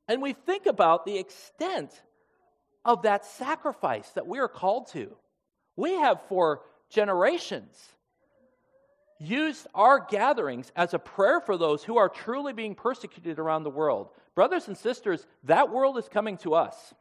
And 0.07 0.21
we 0.21 0.35
think 0.35 0.67
about 0.67 1.07
the 1.07 1.17
extent 1.17 1.91
of 2.85 3.05
that 3.05 3.25
sacrifice 3.25 4.11
that 4.11 4.27
we 4.27 4.41
are 4.41 4.47
called 4.47 4.89
to. 4.89 5.17
We 5.75 5.95
have 5.95 6.21
for 6.29 6.61
generations 6.91 7.83
used 9.23 9.67
our 9.75 10.01
gatherings 10.01 10.73
as 10.75 10.95
a 10.95 10.99
prayer 10.99 11.41
for 11.41 11.57
those 11.57 11.85
who 11.85 11.97
are 11.97 12.09
truly 12.09 12.53
being 12.53 12.75
persecuted 12.75 13.39
around 13.39 13.63
the 13.63 13.71
world. 13.71 14.11
Brothers 14.35 14.69
and 14.69 14.77
sisters, 14.77 15.27
that 15.45 15.71
world 15.71 15.97
is 15.99 16.09
coming 16.09 16.37
to 16.39 16.55
us. 16.55 16.95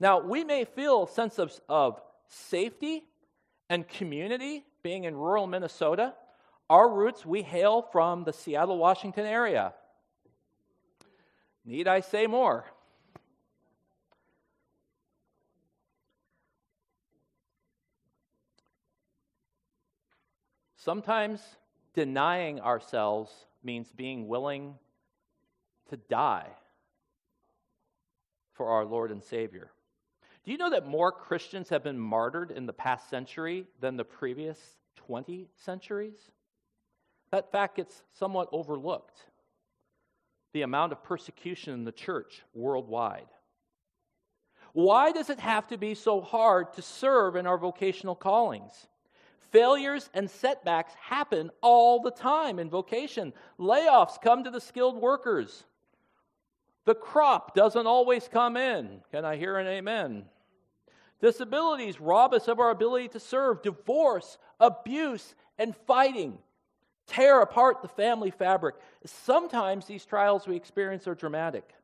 Now, 0.00 0.20
we 0.20 0.44
may 0.44 0.64
feel 0.64 1.04
a 1.04 1.08
sense 1.08 1.38
of, 1.38 1.58
of 1.68 2.00
safety 2.28 3.04
and 3.70 3.86
community 3.88 4.64
being 4.82 5.04
in 5.04 5.16
rural 5.16 5.46
Minnesota. 5.46 6.14
Our 6.68 6.88
roots, 6.88 7.24
we 7.24 7.42
hail 7.42 7.82
from 7.82 8.24
the 8.24 8.32
Seattle, 8.32 8.78
Washington 8.78 9.24
area. 9.24 9.72
Need 11.64 11.88
I 11.88 12.00
say 12.00 12.26
more? 12.26 12.64
Sometimes 20.86 21.42
denying 21.94 22.60
ourselves 22.60 23.32
means 23.64 23.90
being 23.90 24.28
willing 24.28 24.76
to 25.90 25.96
die 25.96 26.46
for 28.52 28.68
our 28.68 28.84
Lord 28.84 29.10
and 29.10 29.20
Savior. 29.20 29.72
Do 30.44 30.52
you 30.52 30.58
know 30.58 30.70
that 30.70 30.86
more 30.86 31.10
Christians 31.10 31.70
have 31.70 31.82
been 31.82 31.98
martyred 31.98 32.52
in 32.52 32.66
the 32.66 32.72
past 32.72 33.10
century 33.10 33.66
than 33.80 33.96
the 33.96 34.04
previous 34.04 34.60
20 34.94 35.48
centuries? 35.56 36.30
That 37.32 37.50
fact 37.50 37.78
gets 37.78 38.04
somewhat 38.12 38.48
overlooked. 38.52 39.18
The 40.52 40.62
amount 40.62 40.92
of 40.92 41.02
persecution 41.02 41.74
in 41.74 41.84
the 41.84 41.90
church 41.90 42.44
worldwide. 42.54 43.26
Why 44.72 45.10
does 45.10 45.30
it 45.30 45.40
have 45.40 45.66
to 45.66 45.78
be 45.78 45.96
so 45.96 46.20
hard 46.20 46.74
to 46.74 46.82
serve 46.82 47.34
in 47.34 47.44
our 47.44 47.58
vocational 47.58 48.14
callings? 48.14 48.86
Failures 49.50 50.10
and 50.14 50.30
setbacks 50.30 50.92
happen 50.94 51.50
all 51.62 52.00
the 52.00 52.10
time 52.10 52.58
in 52.58 52.68
vocation. 52.68 53.32
Layoffs 53.58 54.20
come 54.20 54.44
to 54.44 54.50
the 54.50 54.60
skilled 54.60 55.00
workers. 55.00 55.64
The 56.84 56.94
crop 56.94 57.54
doesn't 57.54 57.86
always 57.86 58.28
come 58.28 58.56
in. 58.56 59.00
Can 59.10 59.24
I 59.24 59.36
hear 59.36 59.56
an 59.58 59.66
amen? 59.66 60.24
Disabilities 61.20 62.00
rob 62.00 62.34
us 62.34 62.48
of 62.48 62.60
our 62.60 62.70
ability 62.70 63.08
to 63.08 63.20
serve. 63.20 63.62
Divorce, 63.62 64.38
abuse, 64.60 65.34
and 65.58 65.74
fighting 65.86 66.38
tear 67.06 67.40
apart 67.40 67.82
the 67.82 67.88
family 67.88 68.30
fabric. 68.30 68.74
Sometimes 69.04 69.86
these 69.86 70.04
trials 70.04 70.46
we 70.46 70.56
experience 70.56 71.06
are 71.06 71.14
dramatic, 71.14 71.74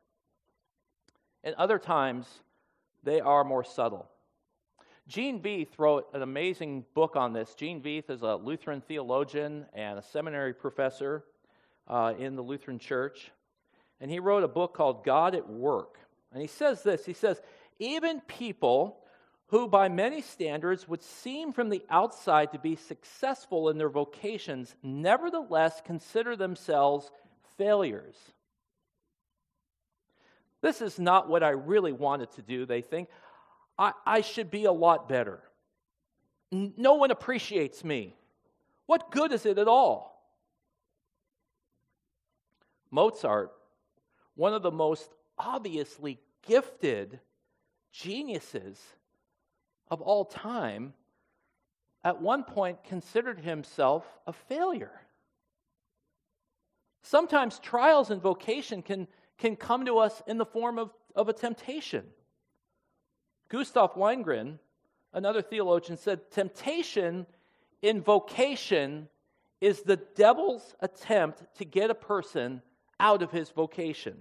and 1.43 1.55
other 1.55 1.79
times 1.79 2.27
they 3.03 3.19
are 3.21 3.43
more 3.43 3.63
subtle. 3.63 4.09
Gene 5.07 5.41
Veith 5.41 5.77
wrote 5.77 6.07
an 6.13 6.21
amazing 6.21 6.85
book 6.93 7.15
on 7.15 7.33
this. 7.33 7.55
Gene 7.55 7.81
Veith 7.81 8.09
is 8.09 8.21
a 8.21 8.35
Lutheran 8.35 8.81
theologian 8.81 9.65
and 9.73 9.99
a 9.99 10.01
seminary 10.01 10.53
professor 10.53 11.25
uh, 11.87 12.13
in 12.17 12.35
the 12.35 12.41
Lutheran 12.41 12.79
Church. 12.79 13.31
And 13.99 14.09
he 14.09 14.19
wrote 14.19 14.43
a 14.43 14.47
book 14.47 14.73
called 14.73 15.03
God 15.03 15.35
at 15.35 15.49
Work. 15.49 15.97
And 16.31 16.41
he 16.41 16.47
says 16.47 16.83
this 16.83 17.05
He 17.05 17.13
says, 17.13 17.41
even 17.79 18.21
people 18.21 18.97
who, 19.47 19.67
by 19.67 19.89
many 19.89 20.21
standards, 20.21 20.87
would 20.87 21.03
seem 21.03 21.51
from 21.51 21.69
the 21.69 21.83
outside 21.89 22.53
to 22.53 22.59
be 22.59 22.75
successful 22.75 23.69
in 23.69 23.77
their 23.77 23.89
vocations, 23.89 24.73
nevertheless 24.81 25.81
consider 25.85 26.35
themselves 26.35 27.11
failures. 27.57 28.15
This 30.61 30.81
is 30.81 30.97
not 30.97 31.29
what 31.29 31.43
I 31.43 31.49
really 31.49 31.91
wanted 31.91 32.31
to 32.31 32.41
do, 32.41 32.65
they 32.65 32.81
think. 32.81 33.09
I, 33.77 33.93
I 34.05 34.21
should 34.21 34.51
be 34.51 34.65
a 34.65 34.71
lot 34.71 35.09
better. 35.09 35.41
No 36.51 36.95
one 36.95 37.11
appreciates 37.11 37.83
me. 37.83 38.15
What 38.85 39.11
good 39.11 39.31
is 39.31 39.45
it 39.45 39.57
at 39.57 39.67
all? 39.67 40.13
Mozart, 42.91 43.51
one 44.35 44.53
of 44.53 44.61
the 44.61 44.71
most 44.71 45.09
obviously 45.37 46.19
gifted 46.45 47.19
geniuses 47.91 48.79
of 49.89 50.01
all 50.01 50.25
time, 50.25 50.93
at 52.03 52.21
one 52.21 52.43
point 52.43 52.83
considered 52.83 53.39
himself 53.39 54.05
a 54.27 54.33
failure. 54.33 55.01
Sometimes 57.01 57.59
trials 57.59 58.11
and 58.11 58.21
vocation 58.21 58.81
can, 58.81 59.07
can 59.37 59.55
come 59.55 59.85
to 59.85 59.97
us 59.97 60.21
in 60.27 60.37
the 60.37 60.45
form 60.45 60.77
of, 60.77 60.91
of 61.15 61.29
a 61.29 61.33
temptation. 61.33 62.03
Gustaf 63.53 63.95
Wingren, 63.95 64.57
another 65.13 65.43
theologian, 65.43 65.95
said 65.95 66.31
temptation 66.31 67.27
in 67.83 68.01
vocation 68.01 69.07
is 69.61 69.81
the 69.81 69.97
devil's 69.97 70.73
attempt 70.79 71.43
to 71.57 71.63
get 71.63 71.91
a 71.91 71.95
person 71.95 72.63
out 72.99 73.21
of 73.21 73.29
his 73.29 73.51
vocation. 73.51 74.17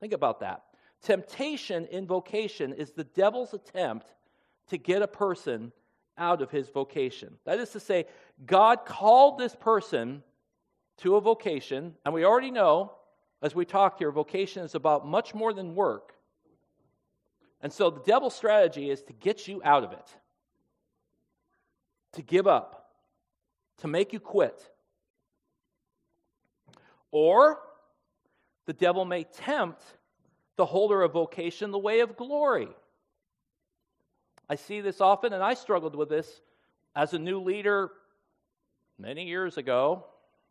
Think 0.00 0.12
about 0.12 0.40
that. 0.40 0.64
Temptation 1.00 1.86
in 1.92 2.06
vocation 2.06 2.72
is 2.72 2.90
the 2.90 3.04
devil's 3.04 3.54
attempt 3.54 4.14
to 4.68 4.78
get 4.78 5.00
a 5.00 5.06
person 5.06 5.70
out 6.18 6.42
of 6.42 6.50
his 6.50 6.68
vocation. 6.68 7.38
That 7.44 7.60
is 7.60 7.70
to 7.70 7.80
say, 7.80 8.06
God 8.44 8.84
called 8.84 9.38
this 9.38 9.54
person 9.54 10.24
to 10.98 11.14
a 11.16 11.20
vocation, 11.20 11.94
and 12.04 12.12
we 12.12 12.24
already 12.24 12.50
know, 12.50 12.92
as 13.42 13.54
we 13.54 13.64
talk 13.64 13.98
here, 13.98 14.10
vocation 14.10 14.64
is 14.64 14.74
about 14.74 15.06
much 15.06 15.34
more 15.34 15.52
than 15.52 15.76
work. 15.76 16.14
And 17.62 17.72
so 17.72 17.90
the 17.90 18.00
devil's 18.00 18.34
strategy 18.34 18.90
is 18.90 19.02
to 19.02 19.12
get 19.12 19.46
you 19.46 19.62
out 19.64 19.84
of 19.84 19.92
it, 19.92 20.16
to 22.14 22.22
give 22.22 22.48
up, 22.48 22.90
to 23.78 23.88
make 23.88 24.12
you 24.12 24.18
quit. 24.20 24.68
Or 27.12 27.60
the 28.66 28.72
devil 28.72 29.04
may 29.04 29.24
tempt 29.24 29.82
the 30.56 30.66
holder 30.66 31.02
of 31.02 31.12
vocation 31.12 31.70
the 31.70 31.78
way 31.78 32.00
of 32.00 32.16
glory. 32.16 32.68
I 34.48 34.56
see 34.56 34.80
this 34.80 35.00
often, 35.00 35.32
and 35.32 35.42
I 35.42 35.54
struggled 35.54 35.94
with 35.94 36.08
this 36.08 36.40
as 36.96 37.14
a 37.14 37.18
new 37.18 37.40
leader 37.40 37.90
many 38.98 39.26
years 39.26 39.56
ago. 39.56 40.04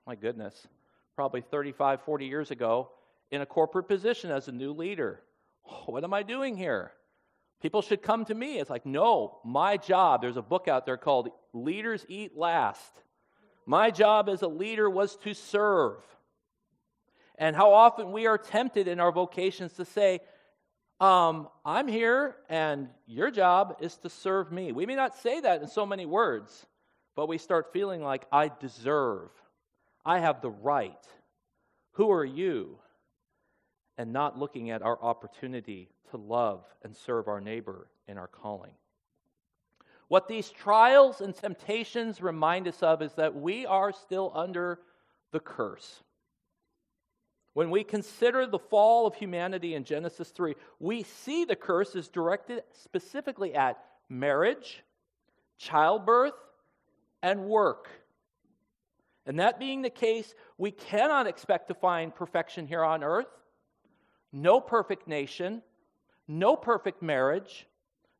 My 0.07 0.15
goodness, 0.15 0.67
probably 1.15 1.41
35, 1.41 2.01
40 2.01 2.25
years 2.25 2.51
ago, 2.51 2.89
in 3.31 3.41
a 3.41 3.45
corporate 3.45 3.87
position 3.87 4.31
as 4.31 4.47
a 4.47 4.51
new 4.51 4.71
leader. 4.71 5.21
Oh, 5.69 5.83
what 5.87 6.03
am 6.03 6.13
I 6.13 6.23
doing 6.23 6.57
here? 6.57 6.93
People 7.61 7.81
should 7.81 8.01
come 8.01 8.25
to 8.25 8.33
me. 8.33 8.59
It's 8.59 8.69
like, 8.69 8.85
no, 8.85 9.39
my 9.45 9.77
job, 9.77 10.21
there's 10.21 10.37
a 10.37 10.41
book 10.41 10.67
out 10.67 10.85
there 10.85 10.97
called 10.97 11.29
Leaders 11.53 12.05
Eat 12.09 12.35
Last. 12.35 12.91
My 13.65 13.91
job 13.91 14.29
as 14.29 14.41
a 14.41 14.47
leader 14.47 14.89
was 14.89 15.15
to 15.17 15.33
serve. 15.33 16.01
And 17.37 17.55
how 17.55 17.73
often 17.73 18.11
we 18.11 18.25
are 18.27 18.37
tempted 18.37 18.87
in 18.87 18.99
our 18.99 19.11
vocations 19.11 19.73
to 19.73 19.85
say, 19.85 20.19
um, 20.99 21.47
I'm 21.65 21.87
here 21.87 22.35
and 22.49 22.89
your 23.07 23.31
job 23.31 23.77
is 23.79 23.97
to 23.97 24.09
serve 24.09 24.51
me. 24.51 24.71
We 24.71 24.85
may 24.85 24.95
not 24.95 25.17
say 25.17 25.39
that 25.41 25.61
in 25.61 25.67
so 25.67 25.85
many 25.85 26.05
words, 26.05 26.65
but 27.15 27.27
we 27.27 27.37
start 27.37 27.73
feeling 27.73 28.03
like 28.03 28.25
I 28.31 28.51
deserve, 28.59 29.29
I 30.05 30.19
have 30.19 30.41
the 30.41 30.51
right. 30.51 30.93
Who 31.93 32.11
are 32.11 32.25
you? 32.25 32.77
And 34.01 34.13
not 34.13 34.35
looking 34.35 34.71
at 34.71 34.81
our 34.81 34.99
opportunity 34.99 35.87
to 36.09 36.17
love 36.17 36.65
and 36.81 36.95
serve 36.95 37.27
our 37.27 37.39
neighbor 37.39 37.87
in 38.07 38.17
our 38.17 38.25
calling. 38.25 38.71
What 40.07 40.27
these 40.27 40.49
trials 40.49 41.21
and 41.21 41.35
temptations 41.35 42.19
remind 42.19 42.67
us 42.67 42.81
of 42.81 43.03
is 43.03 43.13
that 43.13 43.35
we 43.35 43.67
are 43.67 43.91
still 43.91 44.31
under 44.33 44.79
the 45.31 45.39
curse. 45.39 46.01
When 47.53 47.69
we 47.69 47.83
consider 47.83 48.47
the 48.47 48.57
fall 48.57 49.05
of 49.05 49.13
humanity 49.13 49.75
in 49.75 49.83
Genesis 49.83 50.29
3, 50.29 50.55
we 50.79 51.03
see 51.03 51.45
the 51.45 51.55
curse 51.55 51.95
is 51.95 52.07
directed 52.07 52.63
specifically 52.71 53.53
at 53.53 53.77
marriage, 54.09 54.83
childbirth, 55.59 56.33
and 57.21 57.45
work. 57.45 57.87
And 59.27 59.37
that 59.37 59.59
being 59.59 59.83
the 59.83 59.91
case, 59.91 60.33
we 60.57 60.71
cannot 60.71 61.27
expect 61.27 61.67
to 61.67 61.75
find 61.75 62.15
perfection 62.15 62.65
here 62.65 62.83
on 62.83 63.03
earth. 63.03 63.27
No 64.33 64.61
perfect 64.61 65.07
nation, 65.07 65.61
no 66.27 66.55
perfect 66.55 67.01
marriage, 67.01 67.67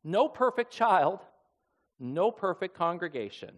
no 0.04 0.28
perfect 0.28 0.72
child, 0.72 1.20
no 1.98 2.30
perfect 2.30 2.74
congregation. 2.76 3.54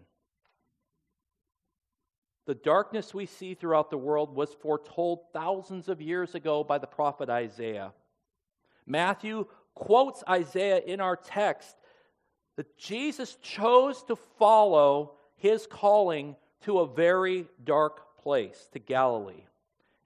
The 2.45 2.55
darkness 2.55 3.13
we 3.13 3.25
see 3.25 3.55
throughout 3.55 3.89
the 3.89 3.97
world 3.97 4.35
was 4.35 4.53
foretold 4.53 5.21
thousands 5.33 5.89
of 5.89 6.01
years 6.01 6.35
ago 6.35 6.63
by 6.63 6.77
the 6.77 6.87
prophet 6.87 7.29
Isaiah. 7.29 7.91
Matthew 8.85 9.47
quotes 9.73 10.23
Isaiah 10.29 10.81
in 10.85 11.01
our 11.01 11.15
text 11.15 11.75
that 12.55 12.77
Jesus 12.77 13.35
chose 13.41 14.03
to 14.03 14.15
follow 14.15 15.15
his 15.37 15.67
calling 15.67 16.35
to 16.61 16.79
a 16.79 16.87
very 16.87 17.47
dark 17.63 18.17
place, 18.17 18.69
to 18.73 18.79
Galilee. 18.79 19.43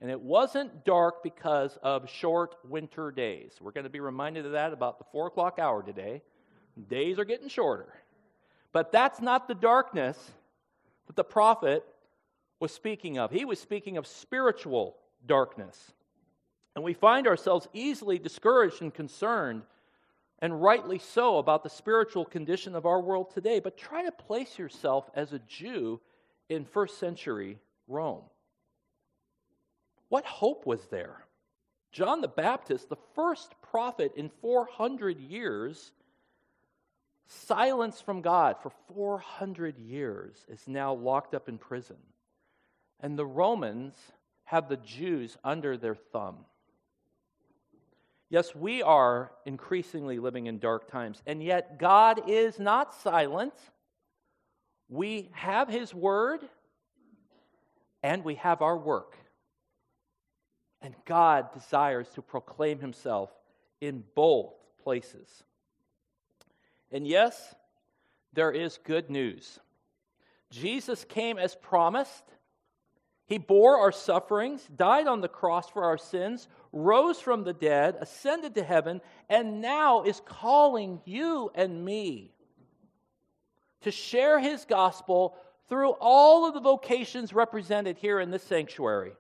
And 0.01 0.09
it 0.09 0.21
wasn't 0.21 0.85
dark 0.85 1.23
because 1.23 1.77
of 1.83 2.09
short 2.09 2.55
winter 2.63 3.11
days. 3.11 3.53
We're 3.59 3.71
going 3.71 3.83
to 3.83 3.89
be 3.89 3.99
reminded 3.99 4.45
of 4.45 4.53
that 4.53 4.71
about 4.71 4.97
the 4.97 5.05
four 5.11 5.27
o'clock 5.27 5.59
hour 5.59 5.83
today. 5.83 6.21
Days 6.89 7.19
are 7.19 7.25
getting 7.25 7.49
shorter. 7.49 7.93
But 8.71 8.91
that's 8.91 9.19
not 9.19 9.47
the 9.47 9.55
darkness 9.55 10.17
that 11.07 11.15
the 11.15 11.23
prophet 11.23 11.83
was 12.59 12.71
speaking 12.71 13.17
of. 13.17 13.31
He 13.31 13.43
was 13.43 13.59
speaking 13.59 13.97
of 13.97 14.07
spiritual 14.07 14.95
darkness. 15.25 15.91
And 16.75 16.83
we 16.83 16.93
find 16.93 17.27
ourselves 17.27 17.67
easily 17.73 18.19
discouraged 18.19 18.81
and 18.81 18.93
concerned, 18.93 19.63
and 20.39 20.61
rightly 20.61 20.99
so, 20.99 21.39
about 21.39 21.63
the 21.63 21.69
spiritual 21.69 22.23
condition 22.23 22.75
of 22.75 22.85
our 22.85 23.01
world 23.01 23.33
today. 23.33 23.59
But 23.59 23.77
try 23.77 24.03
to 24.05 24.11
place 24.11 24.57
yourself 24.57 25.09
as 25.13 25.33
a 25.33 25.39
Jew 25.39 25.99
in 26.47 26.63
first 26.63 26.99
century 26.99 27.57
Rome. 27.87 28.23
What 30.09 30.25
hope 30.25 30.65
was 30.65 30.85
there? 30.87 31.25
John 31.91 32.21
the 32.21 32.27
Baptist, 32.27 32.89
the 32.89 32.97
first 33.15 33.53
prophet 33.71 34.13
in 34.15 34.29
400 34.41 35.19
years, 35.19 35.91
silenced 37.27 38.05
from 38.05 38.21
God 38.21 38.57
for 38.61 38.71
400 38.93 39.77
years, 39.77 40.45
is 40.49 40.67
now 40.67 40.93
locked 40.93 41.33
up 41.33 41.47
in 41.47 41.57
prison. 41.57 41.97
And 42.99 43.17
the 43.17 43.25
Romans 43.25 43.95
have 44.45 44.67
the 44.67 44.77
Jews 44.77 45.37
under 45.43 45.77
their 45.77 45.95
thumb. 45.95 46.37
Yes, 48.29 48.53
we 48.53 48.83
are 48.83 49.31
increasingly 49.45 50.19
living 50.19 50.45
in 50.45 50.59
dark 50.59 50.89
times, 50.91 51.21
and 51.25 51.41
yet 51.41 51.79
God 51.79 52.21
is 52.27 52.59
not 52.59 52.93
silent. 52.93 53.53
We 54.87 55.29
have 55.33 55.67
His 55.67 55.93
Word, 55.93 56.41
and 58.03 58.23
we 58.23 58.35
have 58.35 58.61
our 58.61 58.77
work. 58.77 59.15
And 60.81 60.95
God 61.05 61.53
desires 61.53 62.07
to 62.15 62.21
proclaim 62.21 62.79
Himself 62.79 63.31
in 63.81 64.03
both 64.15 64.53
places. 64.83 65.43
And 66.91 67.07
yes, 67.07 67.55
there 68.33 68.51
is 68.51 68.79
good 68.83 69.09
news. 69.09 69.59
Jesus 70.51 71.05
came 71.05 71.37
as 71.37 71.55
promised 71.55 72.23
he 73.29 73.37
bore 73.37 73.77
our 73.77 73.91
sufferings, 73.91 74.67
died 74.75 75.05
on 75.05 75.21
the 75.21 75.27
cross 75.27 75.69
for 75.69 75.83
our 75.83 75.99
sins, 75.99 76.47
rose 76.73 77.19
from 77.19 77.43
the 77.43 77.53
dead, 77.53 77.95
ascended 78.01 78.55
to 78.55 78.63
heaven, 78.63 79.01
and 79.29 79.61
now 79.61 80.01
is 80.01 80.19
calling 80.25 80.99
you 81.05 81.51
and 81.53 81.85
me 81.85 82.31
to 83.81 83.91
share 83.91 84.39
his 84.39 84.65
gospel 84.65 85.37
through 85.69 85.91
all 85.99 86.47
of 86.47 86.55
the 86.55 86.59
vocations 86.59 87.31
represented 87.31 87.97
here 87.99 88.19
in 88.19 88.31
this 88.31 88.41
sanctuary. 88.41 89.11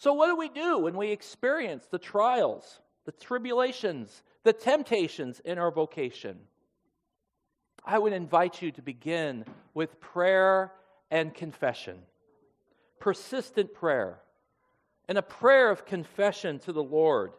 So, 0.00 0.12
what 0.14 0.26
do 0.26 0.36
we 0.36 0.48
do 0.48 0.78
when 0.78 0.96
we 0.96 1.10
experience 1.10 1.86
the 1.86 1.98
trials 1.98 2.80
the 3.04 3.12
tribulations, 3.12 4.22
the 4.44 4.52
temptations 4.52 5.40
in 5.44 5.58
our 5.58 5.70
vocation. 5.70 6.38
I 7.84 7.98
would 7.98 8.12
invite 8.12 8.60
you 8.60 8.72
to 8.72 8.82
begin 8.82 9.44
with 9.74 10.00
prayer 10.00 10.72
and 11.10 11.34
confession, 11.34 11.98
persistent 13.00 13.74
prayer, 13.74 14.20
and 15.08 15.16
a 15.16 15.22
prayer 15.22 15.70
of 15.70 15.86
confession 15.86 16.58
to 16.60 16.72
the 16.72 16.82
Lord. 16.82 17.32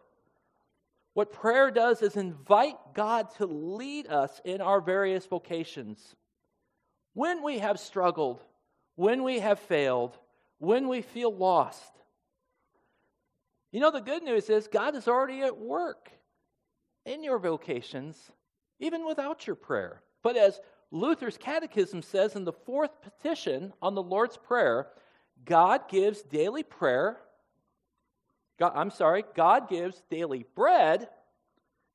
What 1.14 1.32
prayer 1.32 1.70
does 1.70 2.02
is 2.02 2.16
invite 2.16 2.76
God 2.94 3.30
to 3.36 3.46
lead 3.46 4.08
us 4.08 4.40
in 4.44 4.60
our 4.60 4.80
various 4.80 5.26
vocations. 5.26 6.16
When 7.14 7.42
we 7.42 7.60
have 7.60 7.78
struggled, 7.78 8.42
when 8.96 9.22
we 9.22 9.38
have 9.38 9.60
failed, 9.60 10.18
when 10.58 10.88
we 10.88 11.02
feel 11.02 11.34
lost. 11.34 12.01
You 13.72 13.80
know, 13.80 13.90
the 13.90 14.00
good 14.00 14.22
news 14.22 14.50
is 14.50 14.68
God 14.68 14.94
is 14.94 15.08
already 15.08 15.40
at 15.40 15.56
work 15.56 16.10
in 17.06 17.24
your 17.24 17.38
vocations, 17.38 18.30
even 18.78 19.06
without 19.06 19.46
your 19.46 19.56
prayer. 19.56 20.02
But 20.22 20.36
as 20.36 20.60
Luther's 20.90 21.38
Catechism 21.38 22.02
says 22.02 22.36
in 22.36 22.44
the 22.44 22.52
fourth 22.52 22.90
petition 23.00 23.72
on 23.80 23.94
the 23.94 24.02
Lord's 24.02 24.36
Prayer, 24.36 24.88
God 25.46 25.88
gives 25.88 26.22
daily 26.22 26.62
prayer. 26.62 27.16
God, 28.58 28.72
I'm 28.76 28.90
sorry, 28.90 29.24
God 29.34 29.70
gives 29.70 30.02
daily 30.10 30.44
bread, 30.54 31.08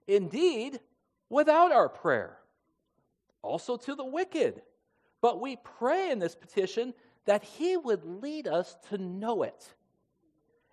indeed, 0.07 0.79
without 1.29 1.71
our 1.71 1.89
prayer. 1.89 2.39
Also 3.43 3.77
to 3.77 3.93
the 3.93 4.03
wicked. 4.03 4.63
But 5.21 5.39
we 5.39 5.57
pray 5.57 6.09
in 6.09 6.17
this 6.17 6.35
petition 6.35 6.95
that 7.25 7.43
He 7.43 7.77
would 7.77 8.03
lead 8.03 8.47
us 8.47 8.75
to 8.89 8.97
know 8.97 9.43
it 9.43 9.75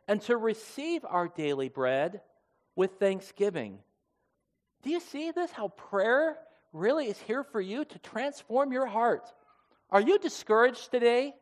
and 0.08 0.20
to 0.22 0.36
receive 0.36 1.04
our 1.04 1.28
daily 1.28 1.68
bread 1.68 2.20
with 2.76 2.98
thanksgiving. 2.98 3.78
Do 4.82 4.90
you 4.90 5.00
see 5.00 5.30
this? 5.30 5.50
How 5.50 5.68
prayer 5.68 6.36
really 6.74 7.06
is 7.06 7.18
here 7.20 7.44
for 7.44 7.60
you 7.60 7.84
to 7.84 7.98
transform 8.00 8.72
your 8.72 8.86
heart. 8.86 9.32
Are 9.90 10.00
you 10.00 10.18
discouraged 10.18 10.90
today 10.90 11.32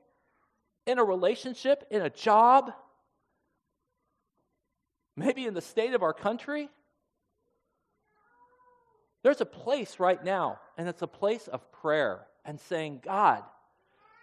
in 0.86 0.98
a 0.98 1.04
relationship, 1.04 1.84
in 1.90 2.02
a 2.02 2.10
job, 2.10 2.70
maybe 5.16 5.46
in 5.46 5.54
the 5.54 5.60
state 5.60 5.94
of 5.94 6.02
our 6.02 6.12
country? 6.12 6.68
There's 9.22 9.40
a 9.40 9.46
place 9.46 9.98
right 9.98 10.22
now, 10.22 10.58
and 10.76 10.88
it's 10.88 11.02
a 11.02 11.06
place 11.06 11.48
of 11.48 11.72
prayer 11.72 12.26
and 12.44 12.60
saying, 12.60 13.00
God, 13.04 13.42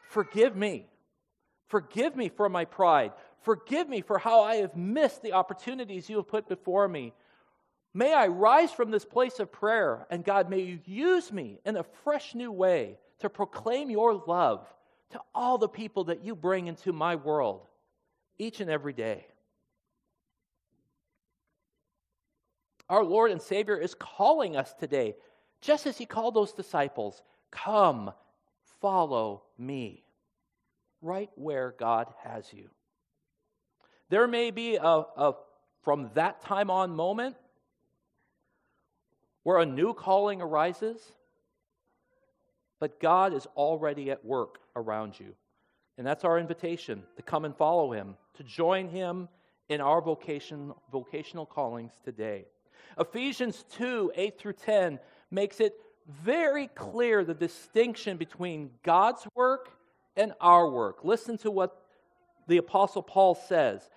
forgive 0.10 0.56
me. 0.56 0.86
Forgive 1.68 2.16
me 2.16 2.30
for 2.30 2.50
my 2.50 2.66
pride. 2.66 3.14
Forgive 3.42 3.88
me 3.88 4.02
for 4.02 4.18
how 4.18 4.42
I 4.42 4.58
have 4.58 4.76
missed 4.76 5.22
the 5.22 5.34
opportunities 5.34 6.10
you 6.10 6.18
have 6.18 6.28
put 6.28 6.48
before 6.48 6.88
me. 6.88 7.14
May 7.94 8.14
I 8.14 8.28
rise 8.28 8.72
from 8.72 8.92
this 8.92 9.06
place 9.06 9.40
of 9.40 9.52
prayer, 9.52 10.06
and 10.10 10.24
God, 10.24 10.50
may 10.50 10.60
you 10.60 10.80
use 10.86 11.32
me 11.32 11.60
in 11.66 11.76
a 11.76 11.86
fresh 12.04 12.36
new 12.36 12.52
way 12.52 13.00
to 13.20 13.30
proclaim 13.30 13.90
your 13.90 14.14
love 14.14 14.68
to 15.12 15.20
all 15.34 15.58
the 15.58 15.68
people 15.68 16.06
that 16.06 16.24
you 16.24 16.36
bring 16.36 16.68
into 16.68 16.94
my 16.94 17.16
world 17.16 17.68
each 18.38 18.60
and 18.60 18.70
every 18.70 18.94
day. 18.94 19.26
Our 22.90 23.04
Lord 23.04 23.32
and 23.32 23.42
Savior 23.42 23.78
is 23.78 23.94
calling 23.94 24.56
us 24.56 24.74
today, 24.74 25.16
just 25.62 25.86
as 25.86 25.98
He 25.98 26.06
called 26.06 26.36
those 26.36 26.54
disciples 26.54 27.22
Come, 27.52 28.12
follow 28.82 29.44
me, 29.58 30.04
right 31.02 31.30
where 31.36 31.74
God 31.78 32.08
has 32.24 32.52
you. 32.54 32.70
There 34.10 34.28
may 34.28 34.52
be 34.52 34.76
a, 34.76 34.84
a 34.84 35.34
from 35.84 36.10
that 36.16 36.42
time 36.42 36.70
on 36.70 36.96
moment 36.96 37.36
where 39.44 39.60
a 39.60 39.66
new 39.66 39.94
calling 39.94 40.42
arises, 40.42 41.00
but 42.80 43.00
God 43.00 43.34
is 43.34 43.46
already 43.56 44.12
at 44.12 44.24
work 44.26 44.60
around 44.76 45.20
you. 45.20 45.34
And 45.98 46.06
that's 46.06 46.24
our 46.24 46.40
invitation 46.40 47.04
to 47.18 47.22
come 47.22 47.46
and 47.46 47.56
follow 47.56 47.92
Him, 47.92 48.16
to 48.36 48.44
join 48.44 48.90
Him 48.90 49.28
in 49.70 49.82
our 49.82 50.02
vocation, 50.02 50.74
vocational 50.92 51.46
callings 51.46 51.94
today. 52.04 52.46
Ephesians 53.00 53.66
2 53.78 54.12
8 54.16 54.40
through 54.40 54.54
10 54.54 55.00
makes 55.32 55.60
it 55.60 55.76
very 56.24 56.68
clear 56.68 57.24
the 57.24 57.34
distinction 57.34 58.18
between 58.18 58.72
God's 58.84 59.28
work 59.36 59.70
and 60.16 60.34
our 60.42 60.70
work. 60.70 61.04
Listen 61.04 61.38
to 61.40 61.52
what 61.52 61.82
the 62.48 62.58
Apostle 62.58 63.04
Paul 63.04 63.36
says. 63.36 63.90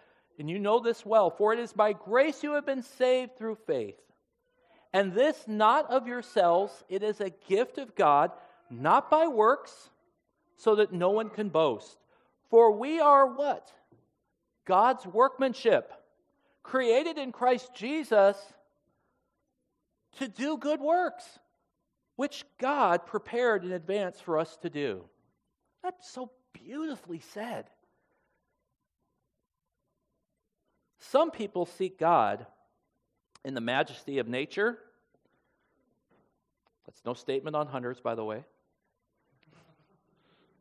And 0.42 0.50
you 0.50 0.58
know 0.58 0.80
this 0.80 1.06
well, 1.06 1.30
for 1.30 1.52
it 1.52 1.60
is 1.60 1.72
by 1.72 1.92
grace 1.92 2.42
you 2.42 2.54
have 2.54 2.66
been 2.66 2.82
saved 2.82 3.38
through 3.38 3.58
faith. 3.64 3.94
And 4.92 5.12
this 5.12 5.44
not 5.46 5.88
of 5.88 6.08
yourselves, 6.08 6.82
it 6.88 7.04
is 7.04 7.20
a 7.20 7.30
gift 7.30 7.78
of 7.78 7.94
God, 7.94 8.32
not 8.68 9.08
by 9.08 9.28
works, 9.28 9.90
so 10.56 10.74
that 10.74 10.92
no 10.92 11.10
one 11.10 11.30
can 11.30 11.48
boast. 11.48 11.96
For 12.50 12.72
we 12.72 12.98
are 12.98 13.24
what? 13.24 13.70
God's 14.64 15.06
workmanship, 15.06 15.92
created 16.64 17.18
in 17.18 17.30
Christ 17.30 17.72
Jesus 17.76 18.36
to 20.18 20.26
do 20.26 20.56
good 20.56 20.80
works, 20.80 21.38
which 22.16 22.44
God 22.58 23.06
prepared 23.06 23.62
in 23.64 23.70
advance 23.70 24.20
for 24.20 24.40
us 24.40 24.56
to 24.62 24.70
do. 24.70 25.04
That's 25.84 26.10
so 26.10 26.32
beautifully 26.52 27.20
said. 27.32 27.66
Some 31.10 31.30
people 31.30 31.66
seek 31.66 31.98
God 31.98 32.46
in 33.44 33.54
the 33.54 33.60
majesty 33.60 34.18
of 34.18 34.28
nature. 34.28 34.78
That's 36.86 37.04
no 37.04 37.12
statement 37.12 37.56
on 37.56 37.66
hunters, 37.66 38.00
by 38.00 38.14
the 38.14 38.24
way. 38.24 38.44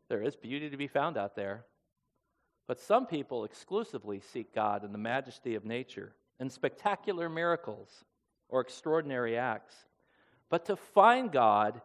There 0.08 0.22
is 0.22 0.34
beauty 0.34 0.68
to 0.70 0.76
be 0.76 0.88
found 0.88 1.16
out 1.16 1.36
there. 1.36 1.64
But 2.66 2.80
some 2.80 3.06
people 3.06 3.44
exclusively 3.44 4.20
seek 4.32 4.54
God 4.54 4.84
in 4.84 4.92
the 4.92 4.98
majesty 4.98 5.54
of 5.54 5.64
nature, 5.64 6.12
in 6.40 6.50
spectacular 6.50 7.28
miracles 7.28 8.04
or 8.48 8.60
extraordinary 8.60 9.38
acts. 9.38 9.74
But 10.50 10.66
to 10.66 10.76
find 10.76 11.30
God 11.30 11.80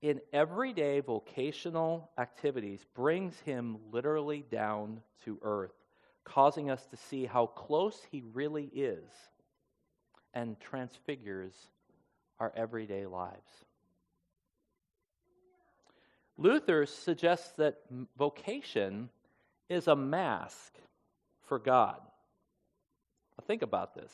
in 0.00 0.20
everyday 0.32 1.00
vocational 1.00 2.10
activities 2.18 2.84
brings 2.94 3.38
him 3.40 3.78
literally 3.92 4.44
down 4.50 5.00
to 5.24 5.38
earth, 5.42 5.72
causing 6.24 6.70
us 6.70 6.84
to 6.86 6.96
see 6.96 7.26
how 7.26 7.46
close 7.46 8.00
he 8.10 8.22
really 8.32 8.70
is 8.74 9.04
and 10.34 10.58
transfigures 10.60 11.54
our 12.38 12.52
everyday 12.56 13.06
lives. 13.06 13.50
Luther 16.38 16.86
suggests 16.86 17.52
that 17.58 17.76
vocation 18.16 19.10
is 19.68 19.86
a 19.86 19.96
mask 19.96 20.74
for 21.46 21.58
God. 21.58 22.00
Now 23.38 23.44
think 23.46 23.62
about 23.62 23.94
this. 23.94 24.10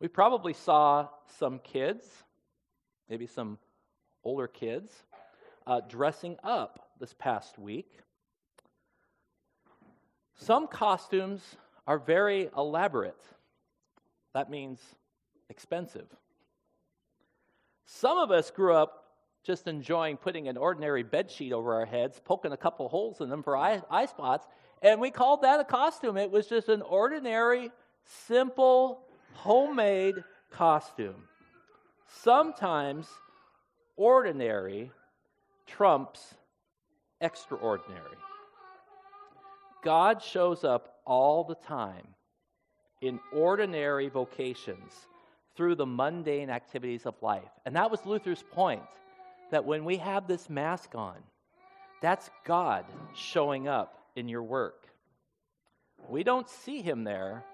We 0.00 0.08
probably 0.08 0.52
saw 0.52 1.08
some 1.38 1.58
kids, 1.58 2.06
maybe 3.08 3.26
some 3.26 3.58
older 4.24 4.46
kids, 4.46 4.92
uh, 5.66 5.80
dressing 5.88 6.36
up 6.42 6.90
this 6.98 7.14
past 7.18 7.58
week. 7.58 7.90
Some 10.38 10.66
costumes 10.66 11.42
are 11.86 11.98
very 11.98 12.48
elaborate. 12.56 13.20
That 14.34 14.50
means 14.50 14.80
expensive. 15.50 16.06
Some 17.86 18.18
of 18.18 18.30
us 18.30 18.50
grew 18.50 18.74
up 18.74 19.04
just 19.42 19.66
enjoying 19.66 20.16
putting 20.16 20.48
an 20.48 20.56
ordinary 20.56 21.02
bed 21.02 21.30
sheet 21.30 21.52
over 21.52 21.74
our 21.74 21.86
heads, 21.86 22.20
poking 22.24 22.52
a 22.52 22.56
couple 22.56 22.88
holes 22.88 23.20
in 23.20 23.28
them 23.28 23.42
for 23.42 23.56
eye, 23.56 23.82
eye 23.90 24.06
spots, 24.06 24.46
and 24.82 25.00
we 25.00 25.10
called 25.10 25.42
that 25.42 25.58
a 25.58 25.64
costume. 25.64 26.16
It 26.16 26.30
was 26.30 26.46
just 26.46 26.68
an 26.68 26.82
ordinary, 26.82 27.70
simple, 28.04 29.00
homemade 29.32 30.22
costume. 30.50 31.24
Sometimes 32.06 33.08
ordinary 33.96 34.92
trumps 35.66 36.34
extraordinary. 37.20 38.16
God 39.82 40.22
shows 40.22 40.64
up 40.64 41.00
all 41.04 41.44
the 41.44 41.54
time 41.54 42.06
in 43.00 43.20
ordinary 43.32 44.08
vocations 44.08 44.92
through 45.56 45.74
the 45.74 45.86
mundane 45.86 46.50
activities 46.50 47.06
of 47.06 47.14
life. 47.22 47.50
And 47.66 47.76
that 47.76 47.90
was 47.90 48.04
Luther's 48.04 48.44
point 48.52 48.82
that 49.50 49.64
when 49.64 49.84
we 49.84 49.96
have 49.98 50.26
this 50.26 50.48
mask 50.50 50.94
on, 50.94 51.16
that's 52.00 52.30
God 52.44 52.84
showing 53.14 53.66
up 53.66 53.98
in 54.14 54.28
your 54.28 54.42
work. 54.42 54.86
We 56.08 56.22
don't 56.22 56.48
see 56.48 56.80
him 56.80 57.04
there, 57.04 57.44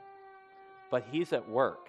but 0.90 1.04
he's 1.10 1.32
at 1.32 1.48
work. 1.48 1.88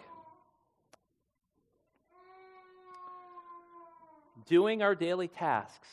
Doing 4.45 4.81
our 4.81 4.95
daily 4.95 5.27
tasks, 5.27 5.87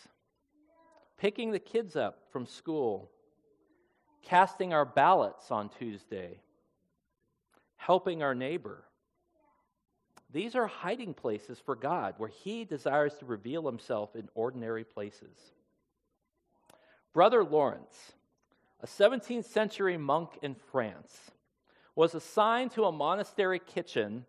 picking 1.19 1.51
the 1.51 1.59
kids 1.59 1.97
up 1.97 2.19
from 2.31 2.47
school, 2.47 3.11
casting 4.23 4.73
our 4.73 4.85
ballots 4.85 5.51
on 5.51 5.69
Tuesday, 5.69 6.41
helping 7.77 8.23
our 8.23 8.35
neighbor, 8.35 8.85
These 10.33 10.55
are 10.55 10.67
hiding 10.67 11.13
places 11.13 11.61
for 11.61 11.77
God 11.77 12.15
where 12.17 12.31
He 12.31 12.65
desires 12.65 13.15
to 13.19 13.27
reveal 13.27 13.67
Himself 13.67 14.17
in 14.17 14.29
ordinary 14.35 14.85
places. 14.85 15.37
Brother 17.13 17.45
Lawrence, 17.45 18.13
a 18.81 18.87
17th 18.87 19.45
century 19.45 19.99
monk 19.99 20.39
in 20.41 20.55
France, 20.55 21.31
was 21.95 22.15
assigned 22.15 22.71
to 22.73 22.85
a 22.85 22.93
monastery 22.93 23.59
kitchen 23.59 24.25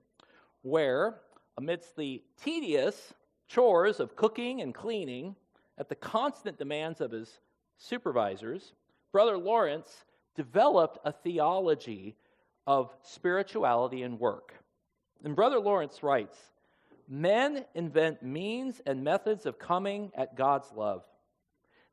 where, 0.62 1.22
amidst 1.58 1.96
the 1.96 2.22
tedious 2.44 3.14
chores 3.48 4.02
of 4.02 4.18
cooking 4.18 4.62
and 4.62 4.76
cleaning, 4.76 5.36
at 5.78 5.88
the 5.88 5.96
constant 5.96 6.58
demands 6.58 7.00
of 7.00 7.12
his 7.12 7.40
supervisors, 7.78 8.74
Brother 9.14 9.38
Lawrence 9.38 10.06
developed 10.36 10.98
a 11.06 11.12
theology 11.14 12.18
of 12.66 12.92
spirituality 13.04 14.02
and 14.02 14.20
work. 14.20 14.56
And 15.24 15.36
Brother 15.36 15.60
Lawrence 15.60 16.02
writes 16.04 16.36
Men 17.08 17.64
invent 17.76 18.24
means 18.24 18.82
and 18.86 19.04
methods 19.04 19.46
of 19.46 19.60
coming 19.60 20.12
at 20.16 20.36
God's 20.36 20.72
love. 20.76 21.04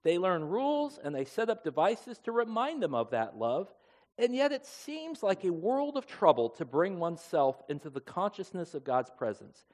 They 0.02 0.18
learn 0.18 0.44
rules 0.44 0.98
and 1.02 1.14
they 1.14 1.26
set 1.26 1.50
up 1.50 1.62
devices 1.62 2.18
to 2.20 2.32
remind 2.32 2.82
them 2.82 2.94
of 2.94 3.10
that 3.10 3.36
love. 3.36 3.68
And 4.16 4.34
yet 4.34 4.50
it 4.50 4.64
seems 4.64 5.22
like 5.22 5.44
a 5.44 5.52
world 5.52 5.98
of 5.98 6.06
trouble 6.06 6.48
to 6.50 6.64
bring 6.64 6.98
oneself 6.98 7.62
into 7.68 7.90
the 7.90 8.00
consciousness 8.00 8.74
of 8.74 8.84
God's 8.84 9.10
presence. 9.10 9.66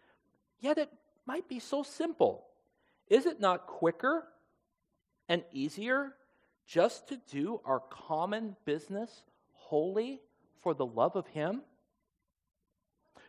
Yet 0.59 0.79
it 0.79 0.91
might 1.27 1.49
be 1.49 1.61
so 1.61 1.85
simple. 1.85 2.45
Is 3.09 3.27
it 3.27 3.41
not 3.41 3.67
quicker 3.67 4.25
and 5.29 5.45
easier 5.53 6.15
just 6.67 7.09
to 7.09 7.21
do 7.31 7.61
our 7.65 7.81
common 7.81 8.57
business 8.65 9.23
wholly 9.53 10.21
for 10.63 10.75
the 10.75 10.87
love 10.87 11.17
of 11.17 11.27
Him? 11.29 11.63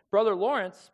Brother 0.09 0.35
Lawrence, 0.35 0.91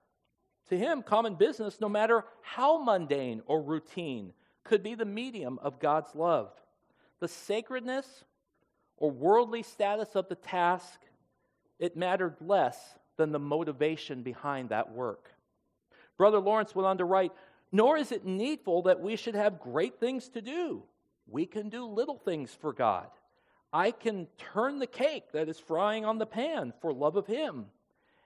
to 0.70 0.78
him, 0.78 1.04
common 1.04 1.36
business, 1.36 1.80
no 1.80 1.90
matter 1.90 2.26
how 2.42 2.82
mundane 2.84 3.42
or 3.46 3.62
routine, 3.62 4.34
could 4.64 4.82
be 4.82 4.96
the 4.96 5.06
medium 5.06 5.60
of 5.62 5.80
God's 5.80 6.16
love. 6.16 6.52
The 7.20 7.28
sacredness 7.28 8.24
or 8.98 9.12
worldly 9.12 9.64
status 9.64 10.16
of 10.16 10.30
the 10.30 10.36
task, 10.36 11.00
it 11.80 11.98
mattered 11.98 12.36
less 12.40 12.78
than 13.18 13.32
the 13.32 13.40
motivation 13.40 14.24
behind 14.24 14.70
that 14.70 14.92
work. 14.92 15.32
Brother 16.18 16.40
Lawrence 16.40 16.74
went 16.74 16.88
on 16.88 16.98
to 16.98 17.06
write 17.06 17.32
Nor 17.72 17.98
is 17.98 18.12
it 18.12 18.26
needful 18.26 18.84
that 18.84 19.02
we 19.02 19.16
should 19.16 19.36
have 19.36 19.60
great 19.60 20.00
things 20.00 20.30
to 20.30 20.42
do. 20.42 20.84
We 21.34 21.48
can 21.48 21.70
do 21.70 21.86
little 21.86 22.20
things 22.20 22.56
for 22.62 22.74
God. 22.74 23.08
I 23.74 23.90
can 23.90 24.28
turn 24.38 24.78
the 24.78 24.86
cake 24.86 25.32
that 25.32 25.50
is 25.50 25.58
frying 25.58 26.06
on 26.06 26.20
the 26.20 26.28
pan 26.28 26.74
for 26.80 26.94
love 26.94 27.16
of 27.16 27.26
Him. 27.26 27.66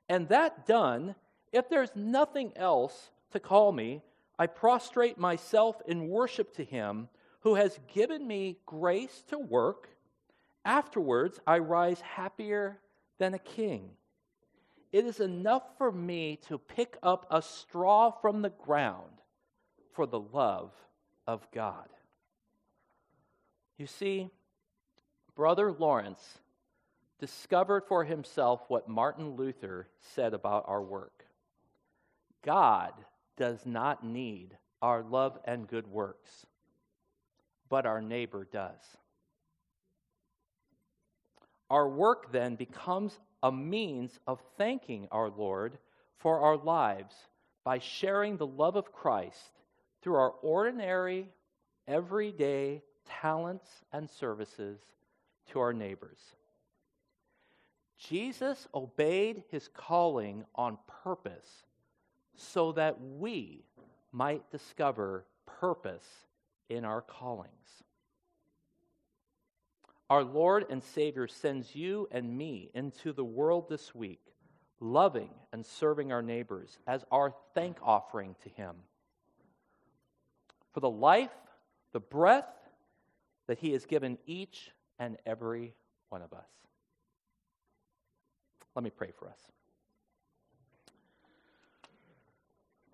And 0.10 0.28
that 0.28 0.66
done, 0.68 1.16
if 1.54 1.70
there's 1.70 1.96
nothing 1.96 2.52
else 2.58 3.12
to 3.32 3.40
call 3.40 3.72
me, 3.72 4.02
I 4.38 4.48
prostrate 4.48 5.18
myself 5.18 5.78
in 5.88 6.10
worship 6.10 6.54
to 6.56 6.66
Him 6.66 7.08
who 7.40 7.56
has 7.56 7.80
given 7.94 8.28
me 8.28 8.58
grace 8.66 9.24
to 9.30 9.40
work. 9.40 9.88
Afterwards, 10.66 11.40
I 11.48 11.60
rise 11.60 12.02
happier 12.02 12.78
than 13.20 13.34
a 13.34 13.40
king. 13.40 13.92
It 14.92 15.06
is 15.06 15.22
enough 15.22 15.64
for 15.78 15.94
me 15.94 16.40
to 16.50 16.58
pick 16.58 16.98
up 17.02 17.26
a 17.32 17.42
straw 17.42 18.12
from 18.12 18.42
the 18.42 18.50
ground 18.50 19.22
for 19.94 20.06
the 20.06 20.20
love 20.20 20.74
of 21.26 21.48
God. 21.54 21.88
You 23.78 23.86
see, 23.88 24.30
Brother 25.36 25.72
Lawrence 25.72 26.40
discovered 27.20 27.84
for 27.88 28.04
himself 28.04 28.62
what 28.68 28.90
Martin 28.90 29.36
Luther 29.36 29.88
said 30.16 30.34
about 30.34 30.66
our 30.68 30.82
work 30.82 31.26
God 32.44 32.94
does 33.36 33.66
not 33.66 34.06
need 34.06 34.58
our 34.82 35.04
love 35.04 35.38
and 35.46 35.68
good 35.68 35.88
works, 35.88 36.46
but 37.70 37.86
our 37.86 38.02
neighbor 38.02 38.48
does. 38.52 38.80
Our 41.70 41.90
work 41.90 42.32
then 42.32 42.56
becomes 42.56 43.20
a 43.44 43.52
means 43.52 44.18
of 44.26 44.40
thanking 44.58 45.08
our 45.12 45.30
Lord 45.30 45.78
for 46.20 46.40
our 46.40 46.58
lives 46.58 47.16
by 47.66 47.80
sharing 47.80 48.38
the 48.38 48.48
love 48.48 48.76
of 48.76 48.94
Christ 48.94 49.60
through 50.02 50.16
our 50.16 50.32
ordinary, 50.42 51.28
everyday 51.88 52.82
talents 53.22 53.68
and 53.92 54.10
services 54.10 54.80
to 55.52 55.60
our 55.60 55.74
neighbors. 55.74 56.20
Jesus 57.98 58.68
obeyed 58.74 59.44
his 59.50 59.68
calling 59.70 60.46
on 60.56 60.78
purpose 61.04 61.66
so 62.36 62.72
that 62.74 62.98
we 63.02 63.64
might 64.12 64.52
discover 64.52 65.26
purpose 65.46 66.06
in 66.70 66.86
our 66.86 67.02
callings. 67.02 67.52
Our 70.10 70.24
Lord 70.24 70.66
and 70.70 70.84
Savior 70.84 71.28
sends 71.28 71.76
you 71.76 72.08
and 72.12 72.38
me 72.38 72.70
into 72.74 73.12
the 73.12 73.26
world 73.26 73.68
this 73.68 73.94
week, 73.94 74.22
loving 74.80 75.32
and 75.52 75.66
serving 75.66 76.12
our 76.12 76.22
neighbors 76.22 76.78
as 76.88 77.04
our 77.12 77.34
thank 77.54 77.78
offering 77.82 78.36
to 78.44 78.50
Him 78.50 78.76
for 80.78 80.82
the 80.82 80.90
life, 80.92 81.32
the 81.92 82.00
breath 82.00 82.46
that 83.48 83.58
He 83.60 83.72
has 83.72 83.86
given 83.86 84.18
each 84.26 84.72
and 85.00 85.18
every 85.26 85.74
one 86.10 86.22
of 86.22 86.34
us. 86.34 86.48
Let 88.76 88.84
me 88.84 88.90
pray 88.90 89.12
for 89.18 89.28
us. 89.28 89.40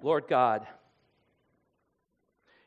Lord 0.01 0.25
God, 0.27 0.65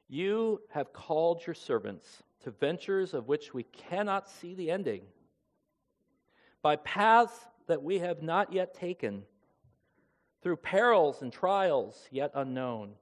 you 0.08 0.60
have 0.70 0.92
called 0.92 1.46
your 1.46 1.54
servants 1.54 2.22
to 2.44 2.50
ventures 2.50 3.14
of 3.14 3.28
which 3.28 3.52
we 3.52 3.64
cannot 3.64 4.28
see 4.28 4.54
the 4.54 4.70
ending, 4.70 5.02
by 6.62 6.76
paths 6.76 7.38
that 7.66 7.82
we 7.82 7.98
have 7.98 8.22
not 8.22 8.52
yet 8.52 8.74
taken, 8.74 9.22
through 10.42 10.56
perils 10.56 11.22
and 11.22 11.32
trials 11.32 12.06
yet 12.10 12.30
unknown. 12.34 12.92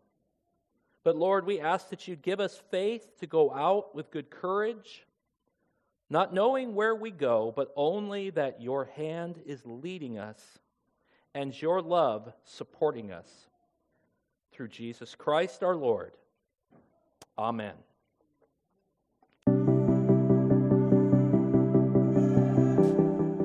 But 1.05 1.17
Lord, 1.17 1.47
we 1.47 1.61
ask 1.61 1.91
that 1.91 2.09
you 2.09 2.17
give 2.17 2.41
us 2.41 2.61
faith 2.71 3.19
to 3.21 3.27
go 3.27 3.53
out 3.53 3.95
with 3.95 4.11
good 4.11 4.31
courage 4.31 5.05
not 6.11 6.35
knowing 6.35 6.75
where 6.75 6.95
we 6.95 7.11
go, 7.11 7.53
but 7.57 7.73
only 7.77 8.31
that 8.31 8.61
your 8.61 8.85
hand 8.97 9.41
is 9.47 9.61
leading 9.65 10.19
us 10.19 10.41
and 11.35 11.61
your 11.61 11.83
love 11.83 12.33
supporting 12.45 13.11
us. 13.11 13.29
Through 14.53 14.69
Jesus 14.69 15.17
Christ 15.17 15.65
our 15.65 15.75
Lord. 15.75 16.13
Amen. 17.37 17.75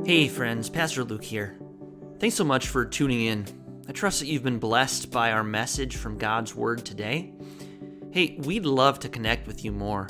Hey, 0.05 0.27
friends, 0.27 0.69
Pastor 0.69 1.03
Luke 1.03 1.23
here. 1.23 1.57
Thanks 2.19 2.35
so 2.35 2.43
much 2.43 2.67
for 2.67 2.85
tuning 2.85 3.21
in. 3.21 3.58
I 3.89 3.91
trust 3.91 4.19
that 4.19 4.28
you've 4.28 4.43
been 4.43 4.60
blessed 4.60 5.10
by 5.10 5.32
our 5.32 5.43
message 5.43 5.95
from 5.95 6.19
God's 6.19 6.54
Word 6.54 6.86
today. 6.86 7.34
Hey, 8.12 8.38
we'd 8.43 8.67
love 8.67 8.99
to 8.99 9.10
connect 9.10 9.47
with 9.47 9.65
you 9.65 9.71
more. 9.71 10.08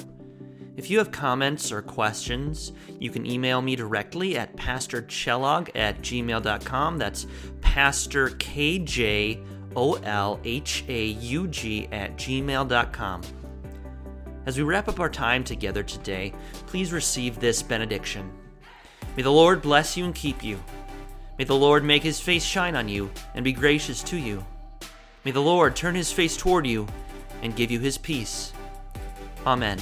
If 0.75 0.89
you 0.89 0.97
have 0.97 1.13
comments 1.13 1.71
or 1.71 1.81
questions, 1.81 2.73
you 2.99 3.09
can 3.09 3.25
email 3.25 3.61
me 3.61 3.77
directly 3.77 4.37
at 4.37 4.53
pastorkjolhaug 4.57 5.69
at 5.75 6.01
gmail.com. 6.01 6.97
That's 6.97 7.25
pastor 7.61 8.31
K-J-O-L-H-A-U-G 8.31 9.37
at 11.93 12.17
gmail.com. 12.17 13.21
As 14.45 14.57
we 14.57 14.63
wrap 14.63 14.89
up 14.89 14.99
our 14.99 15.09
time 15.09 15.45
together 15.45 15.83
today, 15.83 16.33
please 16.67 16.91
receive 16.91 17.39
this 17.39 17.63
benediction. 17.63 18.29
May 19.15 19.23
the 19.23 19.31
Lord 19.31 19.61
bless 19.61 19.95
you 19.95 20.03
and 20.03 20.13
keep 20.13 20.43
you. 20.43 20.61
May 21.39 21.45
the 21.45 21.55
Lord 21.55 21.85
make 21.85 22.03
his 22.03 22.19
face 22.19 22.43
shine 22.43 22.75
on 22.75 22.89
you 22.89 23.09
and 23.33 23.45
be 23.45 23.53
gracious 23.53 24.03
to 24.03 24.17
you. 24.17 24.45
May 25.23 25.31
the 25.31 25.39
Lord 25.39 25.73
turn 25.73 25.95
his 25.95 26.11
face 26.11 26.35
toward 26.35 26.67
you 26.67 26.85
and 27.41 27.55
give 27.55 27.71
you 27.71 27.79
his 27.79 27.97
peace. 27.97 28.51
Amen. 29.47 29.79